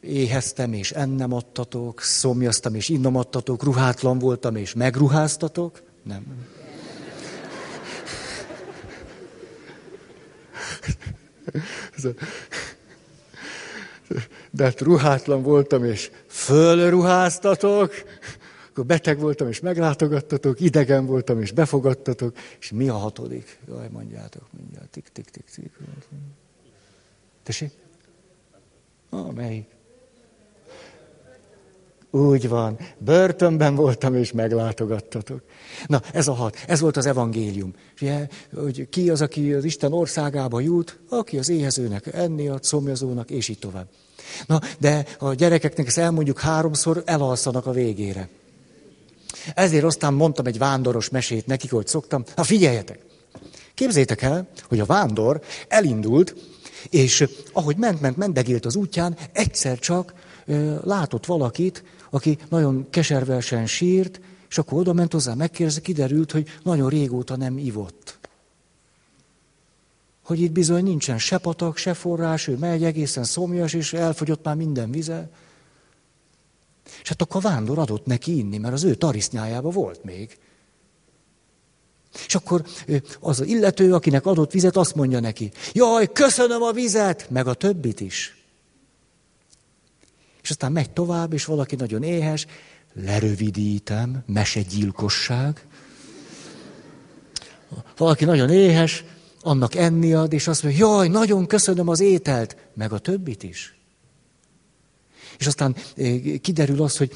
[0.00, 5.82] éheztem és ennem adtatok, szomjaztam és innom adtatok, ruhátlan voltam és megruháztatok.
[6.02, 6.46] Nem.
[14.50, 17.92] De hát ruhátlan voltam és fölruháztatok,
[18.68, 23.58] akkor beteg voltam és meglátogattatok, idegen voltam és befogadtatok, és mi a hatodik?
[23.68, 25.70] Jaj, mondjátok, mondjátok, tik, tik, tik, tik.
[27.42, 27.81] Tessék?
[29.14, 29.66] Ah, melyik?
[32.10, 35.42] Úgy van, börtönben voltam, és meglátogattatok.
[35.86, 37.74] Na, ez a hat, ez volt az evangélium.
[38.00, 43.30] Ugye, hogy ki az, aki az Isten országába jut, aki az éhezőnek enni ad, szomjazónak,
[43.30, 43.86] és így tovább.
[44.46, 48.28] Na, de a gyerekeknek ezt elmondjuk háromszor, elalszanak a végére.
[49.54, 52.24] Ezért aztán mondtam egy vándoros mesét nekik, hogy szoktam.
[52.36, 52.98] Ha figyeljetek!
[53.74, 56.34] Képzétek el, hogy a vándor elindult,
[56.90, 60.14] és ahogy ment, ment, mendegélt az útján, egyszer csak
[60.82, 66.88] látott valakit, aki nagyon keservelsen sírt, és akkor oda ment hozzá, megkérdezte, kiderült, hogy nagyon
[66.88, 68.18] régóta nem ivott.
[70.22, 74.54] Hogy itt bizony nincsen se patak, se forrás, ő megy egészen szomjas, és elfogyott már
[74.54, 75.30] minden vize.
[77.02, 80.38] És hát akkor a vándor adott neki inni, mert az ő tarisznyájába volt még.
[82.26, 82.64] És akkor
[83.20, 87.54] az az illető, akinek adott vizet, azt mondja neki, jaj, köszönöm a vizet, meg a
[87.54, 88.36] többit is.
[90.42, 92.46] És aztán megy tovább, és valaki nagyon éhes,
[92.94, 95.66] lerövidítem, mesegyilkosság.
[97.96, 99.04] Valaki nagyon éhes,
[99.42, 103.76] annak enni ad, és azt mondja, jaj, nagyon köszönöm az ételt, meg a többit is.
[105.38, 105.76] És aztán
[106.40, 107.12] kiderül az, hogy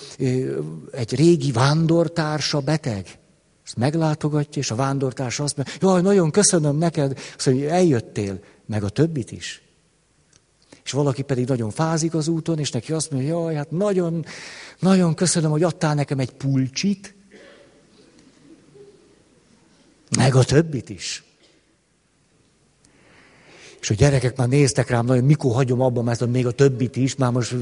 [0.93, 3.19] egy régi vándortársa beteg.
[3.67, 8.85] Ezt meglátogatja, és a vándortársa azt mondja, jaj, nagyon köszönöm neked, azt mondja, eljöttél, meg
[8.85, 9.63] a többit is.
[10.85, 14.25] És valaki pedig nagyon fázik az úton, és neki azt mondja, jaj, hát nagyon,
[14.79, 17.15] nagyon köszönöm, hogy adtál nekem egy pulcsit,
[20.17, 21.25] meg a többit is.
[23.81, 27.17] És a gyerekek már néztek rám nagyon, mikor hagyom abba, mert még a többit is,
[27.17, 27.55] már most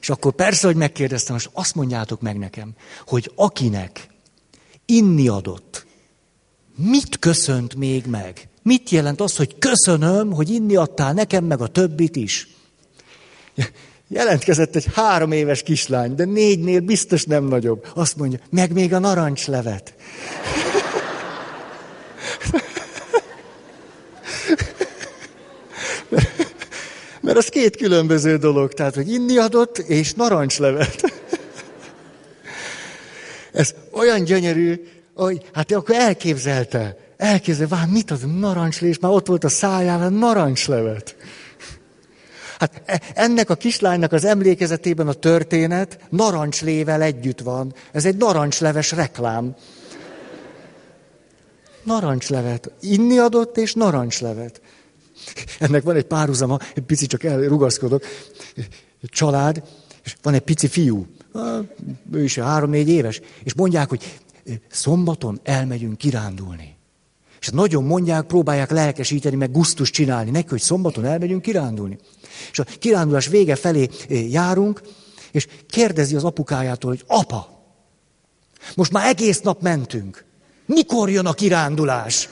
[0.00, 2.74] És akkor persze, hogy megkérdeztem, most azt mondjátok meg nekem,
[3.06, 4.10] hogy akinek
[4.92, 5.86] inni adott,
[6.76, 8.48] mit köszönt még meg?
[8.62, 12.48] Mit jelent az, hogy köszönöm, hogy inni adtál nekem, meg a többit is?
[14.08, 17.86] Jelentkezett egy három éves kislány, de négynél biztos nem nagyobb.
[17.94, 19.94] Azt mondja, meg még a narancslevet.
[27.20, 31.21] Mert az két különböző dolog, tehát, hogy inni adott és narancslevet.
[33.52, 34.82] Ez olyan gyönyörű,
[35.14, 41.16] hogy hát akkor elképzelte, elképzelte, vár, mit az narancslés, már ott volt a szájában narancslevet.
[42.58, 47.74] Hát e, ennek a kislánynak az emlékezetében a történet narancslével együtt van.
[47.92, 49.54] Ez egy narancsleves reklám.
[51.82, 52.70] Narancslevet.
[52.80, 54.60] Inni adott és narancslevet.
[55.58, 58.04] Ennek van egy párhuzama, egy pici csak elrugaszkodok.
[59.02, 59.62] Család,
[60.04, 61.06] és van egy pici fiú,
[62.12, 64.20] ő is három-négy éves, és mondják, hogy
[64.68, 66.76] szombaton elmegyünk kirándulni.
[67.40, 71.98] És nagyon mondják, próbálják lelkesíteni, meg gusztus csinálni neki, hogy szombaton elmegyünk kirándulni.
[72.50, 74.82] És a kirándulás vége felé járunk,
[75.30, 77.62] és kérdezi az apukájától, hogy apa,
[78.74, 80.24] most már egész nap mentünk.
[80.66, 82.28] Mikor jön a kirándulás?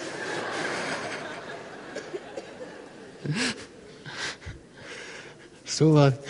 [5.65, 6.21] Szóval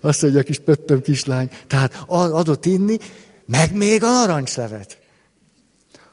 [0.00, 2.98] azt mondja a kis pöttöm kislány, tehát adott inni,
[3.46, 4.98] meg még a narancslevet.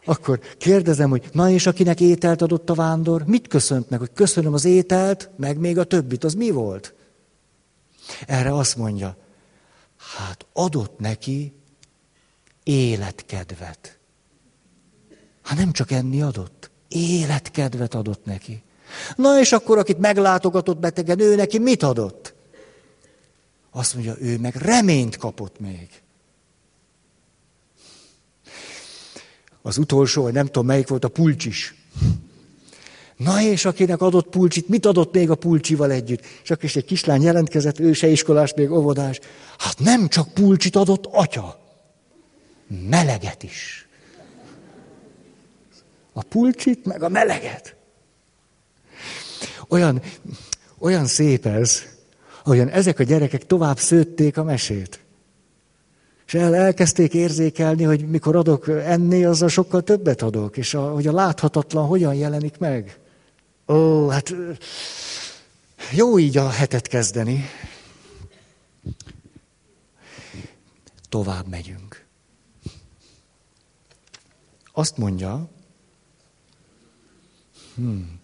[0.05, 4.53] Akkor kérdezem, hogy na és akinek ételt adott a vándor, mit köszönt meg, hogy köszönöm
[4.53, 6.93] az ételt, meg még a többit, az mi volt?
[8.27, 9.17] Erre azt mondja,
[10.17, 11.53] hát adott neki
[12.63, 13.99] életkedvet.
[15.41, 18.63] Hát nem csak enni adott, életkedvet adott neki.
[19.15, 22.32] Na és akkor, akit meglátogatott betegen, ő neki mit adott?
[23.75, 25.89] Azt mondja, ő meg reményt kapott még.
[29.61, 31.75] Az utolsó, nem tudom melyik volt, a pulcsis.
[33.17, 36.25] Na és akinek adott pulcsit, mit adott még a pulcsival együtt?
[36.43, 39.19] Akkor is egy kislány jelentkezett, ő se iskolás, még óvodás.
[39.57, 41.59] Hát nem csak pulcsit adott atya,
[42.67, 43.87] meleget is.
[46.13, 47.75] A pulcsit, meg a meleget.
[49.67, 50.01] Olyan,
[50.77, 51.92] olyan szép ez,
[52.43, 54.99] ahogyan ezek a gyerekek tovább szőtték a mesét.
[56.25, 61.07] És el, elkezdték érzékelni, hogy mikor adok enni, azzal sokkal többet adok, és a, hogy
[61.07, 62.99] a láthatatlan hogyan jelenik meg.
[63.67, 64.35] Ó, hát
[65.91, 67.45] jó így a hetet kezdeni.
[71.09, 72.05] Tovább megyünk.
[74.71, 75.49] Azt mondja,
[77.75, 78.19] hmm,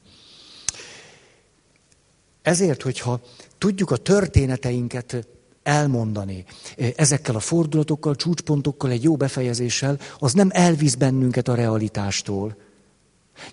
[2.41, 3.22] ezért, hogyha
[3.60, 5.28] tudjuk a történeteinket
[5.64, 6.45] elmondani
[6.95, 12.57] ezekkel a fordulatokkal, csúcspontokkal, egy jó befejezéssel, az nem elvisz bennünket a realitástól.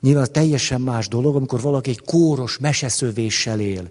[0.00, 3.88] Nyilván teljesen más dolog, amikor valaki egy kóros meseszövéssel él,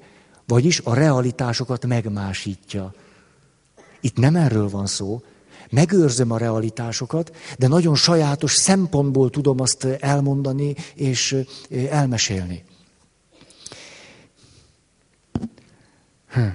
[0.47, 2.93] vagyis a realitásokat megmásítja.
[4.01, 5.21] Itt nem erről van szó.
[5.69, 11.35] Megőrzöm a realitásokat, de nagyon sajátos szempontból tudom azt elmondani és
[11.89, 12.63] elmesélni.
[16.35, 16.47] Hm.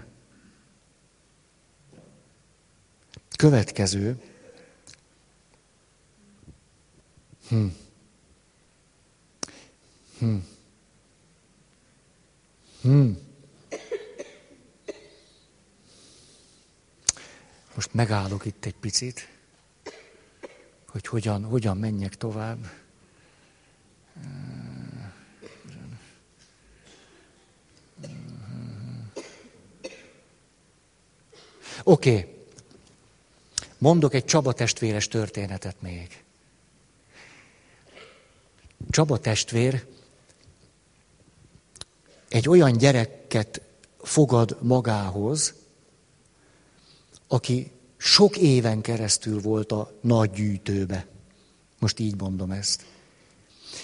[3.37, 4.20] Következő.
[7.49, 7.66] Hm.
[10.18, 10.37] Hm.
[12.81, 13.11] Hm.
[17.74, 19.28] Most megállok itt egy picit,
[20.89, 22.66] hogy hogyan, hogyan menjek tovább.
[31.91, 32.11] Oké.
[32.11, 32.34] Okay.
[33.78, 36.22] Mondok egy Csaba testvéres történetet még.
[38.91, 39.86] Csaba testvér
[42.28, 43.61] egy olyan gyereket
[44.03, 45.55] fogad magához,
[47.28, 51.07] aki sok éven keresztül volt a nagy gyűjtőbe.
[51.78, 52.84] Most így mondom ezt.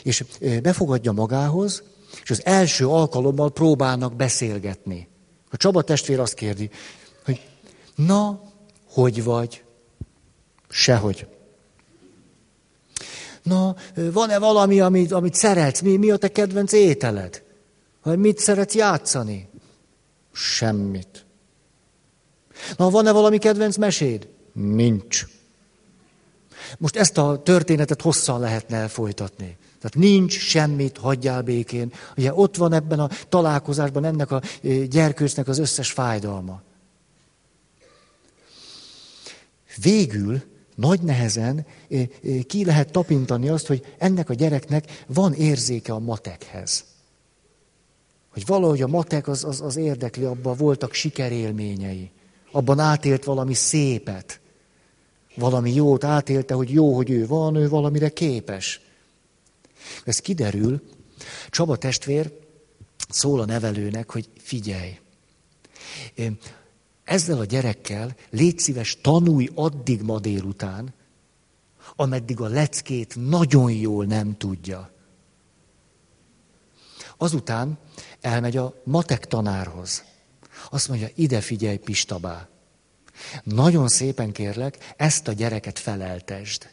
[0.02, 0.24] És
[0.62, 1.82] befogadja magához,
[2.22, 5.08] és az első alkalommal próbálnak beszélgetni.
[5.50, 6.70] A Csaba testvér azt kérdi,
[7.96, 8.40] Na,
[8.88, 9.64] hogy vagy?
[10.68, 11.26] Sehogy.
[13.42, 15.80] Na, van-e valami, amit, amit szeretsz?
[15.80, 17.42] Mi, mi a te kedvenc ételed?
[18.02, 19.48] Vagy mit szeretsz játszani?
[20.32, 21.24] Semmit.
[22.76, 24.28] Na, van-e valami kedvenc meséd?
[24.52, 25.26] Nincs.
[26.78, 29.56] Most ezt a történetet hosszan lehetne elfolytatni.
[29.80, 31.92] Tehát nincs semmit, hagyjál békén.
[32.16, 34.42] Ugye ott van ebben a találkozásban ennek a
[34.88, 36.62] gyerkőcnek az összes fájdalma.
[39.82, 40.42] Végül
[40.74, 41.66] nagy nehezen
[42.46, 46.84] ki lehet tapintani azt, hogy ennek a gyereknek van érzéke a matekhez.
[48.32, 52.10] Hogy valahogy a matek az, az, az érdekli, abban voltak sikerélményei.
[52.50, 54.40] Abban átélt valami szépet.
[55.34, 58.80] Valami jót átélte, hogy jó, hogy ő van, ő valamire képes.
[60.04, 60.82] Ez kiderül,
[61.50, 62.32] Csaba testvér
[63.08, 64.98] szól a nevelőnek, hogy figyelj,
[67.06, 70.94] ezzel a gyerekkel légy szíves, tanulj addig ma délután,
[71.96, 74.90] ameddig a leckét nagyon jól nem tudja.
[77.16, 77.78] Azután
[78.20, 80.04] elmegy a matek tanárhoz.
[80.70, 82.48] Azt mondja, ide figyelj, Pistabá.
[83.42, 86.70] Nagyon szépen kérlek, ezt a gyereket feleltesd.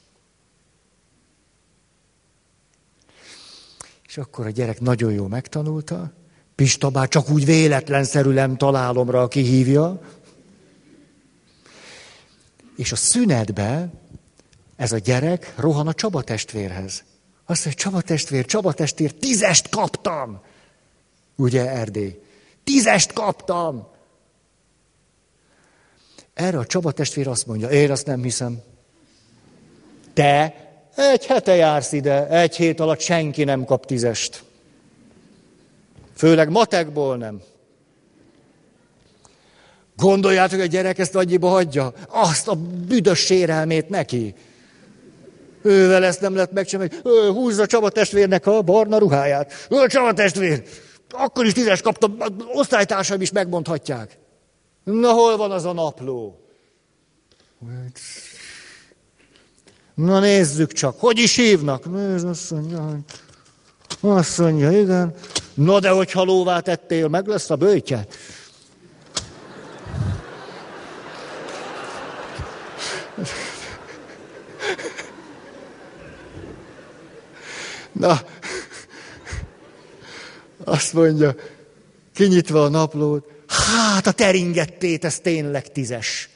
[4.07, 6.13] És akkor a gyerek nagyon jó megtanulta,
[6.55, 10.01] Pistabá csak úgy véletlenszerűen találomra, aki hívja.
[12.75, 13.89] És a szünetbe
[14.75, 17.03] ez a gyerek rohan a Csaba testvérhez.
[17.45, 20.41] Azt mondja, Csaba testvér, Csaba testvér, tízest kaptam!
[21.35, 22.21] Ugye, Erdély?
[22.63, 23.87] Tízest kaptam!
[26.33, 28.61] Erre a Csaba testvér azt mondja, én azt nem hiszem.
[30.13, 30.55] Te
[30.95, 34.43] egy hete jársz ide, egy hét alatt senki nem kap tízest.
[36.15, 37.41] Főleg matekból nem.
[40.03, 41.93] Gondoljátok, hogy a gyerek ezt annyiba hagyja?
[42.09, 42.55] Azt a
[42.87, 44.35] büdös sérelmét neki.
[45.61, 49.67] Ővel ezt nem lehet megcsinálni, hogy húzza Csaba testvérnek a barna ruháját.
[49.69, 50.63] Ő Csaba testvér,
[51.09, 52.17] akkor is tízes kaptam,
[52.53, 54.17] osztálytársaim is megmondhatják.
[54.83, 56.39] Na hol van az a napló?
[59.93, 61.91] Na nézzük csak, hogy is hívnak?
[61.91, 62.99] Nézd, azt mondja,
[64.01, 65.13] azt mondja, igen.
[65.53, 68.07] Na de hogyha lóvá tettél, meg lesz a bőtje.
[77.91, 78.21] Na,
[80.63, 81.35] azt mondja,
[82.13, 86.29] kinyitva a naplót, hát a teringettét, ez tényleg tízes.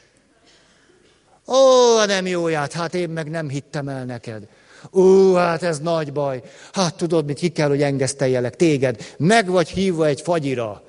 [1.48, 4.48] Ó, nem jóját, hát én meg nem hittem el neked.
[4.92, 6.42] Ó, hát ez nagy baj.
[6.74, 9.14] Hát tudod, mit ki kell, hogy engeszteljelek téged.
[9.18, 10.87] Meg vagy hívva egy fagyira.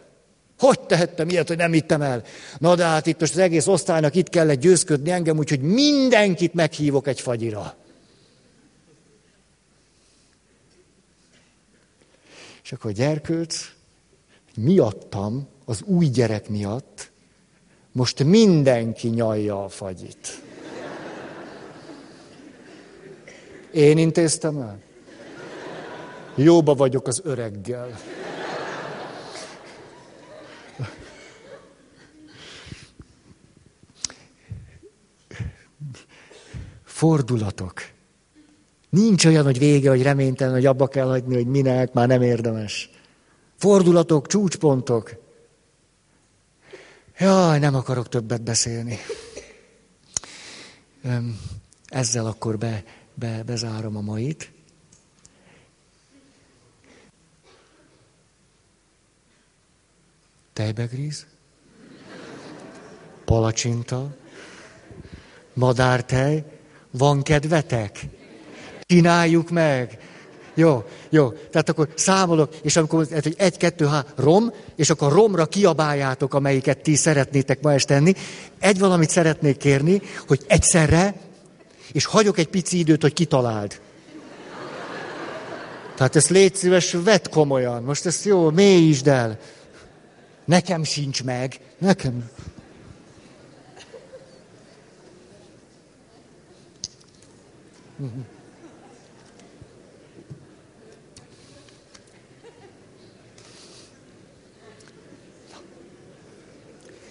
[0.59, 2.22] Hogy tehettem ilyet, hogy nem hittem el?
[2.59, 7.06] Na de hát itt most az egész osztálynak itt kellett győzködni engem, úgyhogy mindenkit meghívok
[7.06, 7.74] egy fagyira.
[12.62, 13.70] És akkor gyerkőc
[14.56, 17.11] miattam, az új gyerek miatt,
[17.92, 20.42] most mindenki nyalja a fagyit.
[23.72, 24.78] Én intéztem el?
[26.34, 27.98] Jóba vagyok az öreggel.
[36.99, 37.90] Fordulatok.
[38.88, 42.90] Nincs olyan, hogy vége, hogy reménytelen, hogy abba kell hagyni, hogy minek, már nem érdemes.
[43.57, 45.14] Fordulatok, csúcspontok.
[47.18, 48.99] Jaj, nem akarok többet beszélni.
[51.86, 52.84] Ezzel akkor be,
[53.14, 54.53] be, bezárom a mait.
[60.53, 61.26] Tejbegríz,
[63.24, 64.16] palacsinta,
[65.53, 66.57] madártej,
[66.91, 68.01] van kedvetek?
[68.86, 69.99] Csináljuk meg.
[70.55, 71.30] Jó, jó.
[71.30, 76.78] Tehát akkor számolok, és amikor hogy egy, kettő, há, rom, és akkor romra kiabáljátok, amelyiket
[76.78, 78.12] ti szeretnétek ma este tenni.
[78.59, 81.15] Egy valamit szeretnék kérni, hogy egyszerre,
[81.93, 83.81] és hagyok egy pici időt, hogy kitaláld.
[85.97, 87.82] Tehát ezt légy szíves, vedd komolyan.
[87.82, 89.39] Most ezt jó, mélyítsd el.
[90.44, 91.60] Nekem sincs meg.
[91.78, 92.31] Nekem.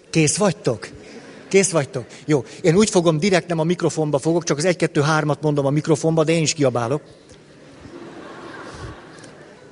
[0.09, 0.89] Kész vagytok?
[1.47, 2.05] Kész vagytok?
[2.25, 2.45] Jó.
[2.61, 5.69] Én úgy fogom, direkt nem a mikrofonba fogok, csak az egy, kettő, hármat mondom a
[5.69, 7.01] mikrofonba, de én is kiabálok.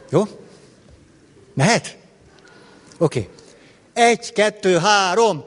[0.10, 0.24] Jó?
[1.54, 1.98] Mehet?
[2.98, 3.20] Oké.
[3.20, 3.30] Okay.
[3.94, 5.44] Egy, kettő, három.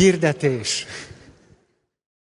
[0.00, 0.86] Hirdetés.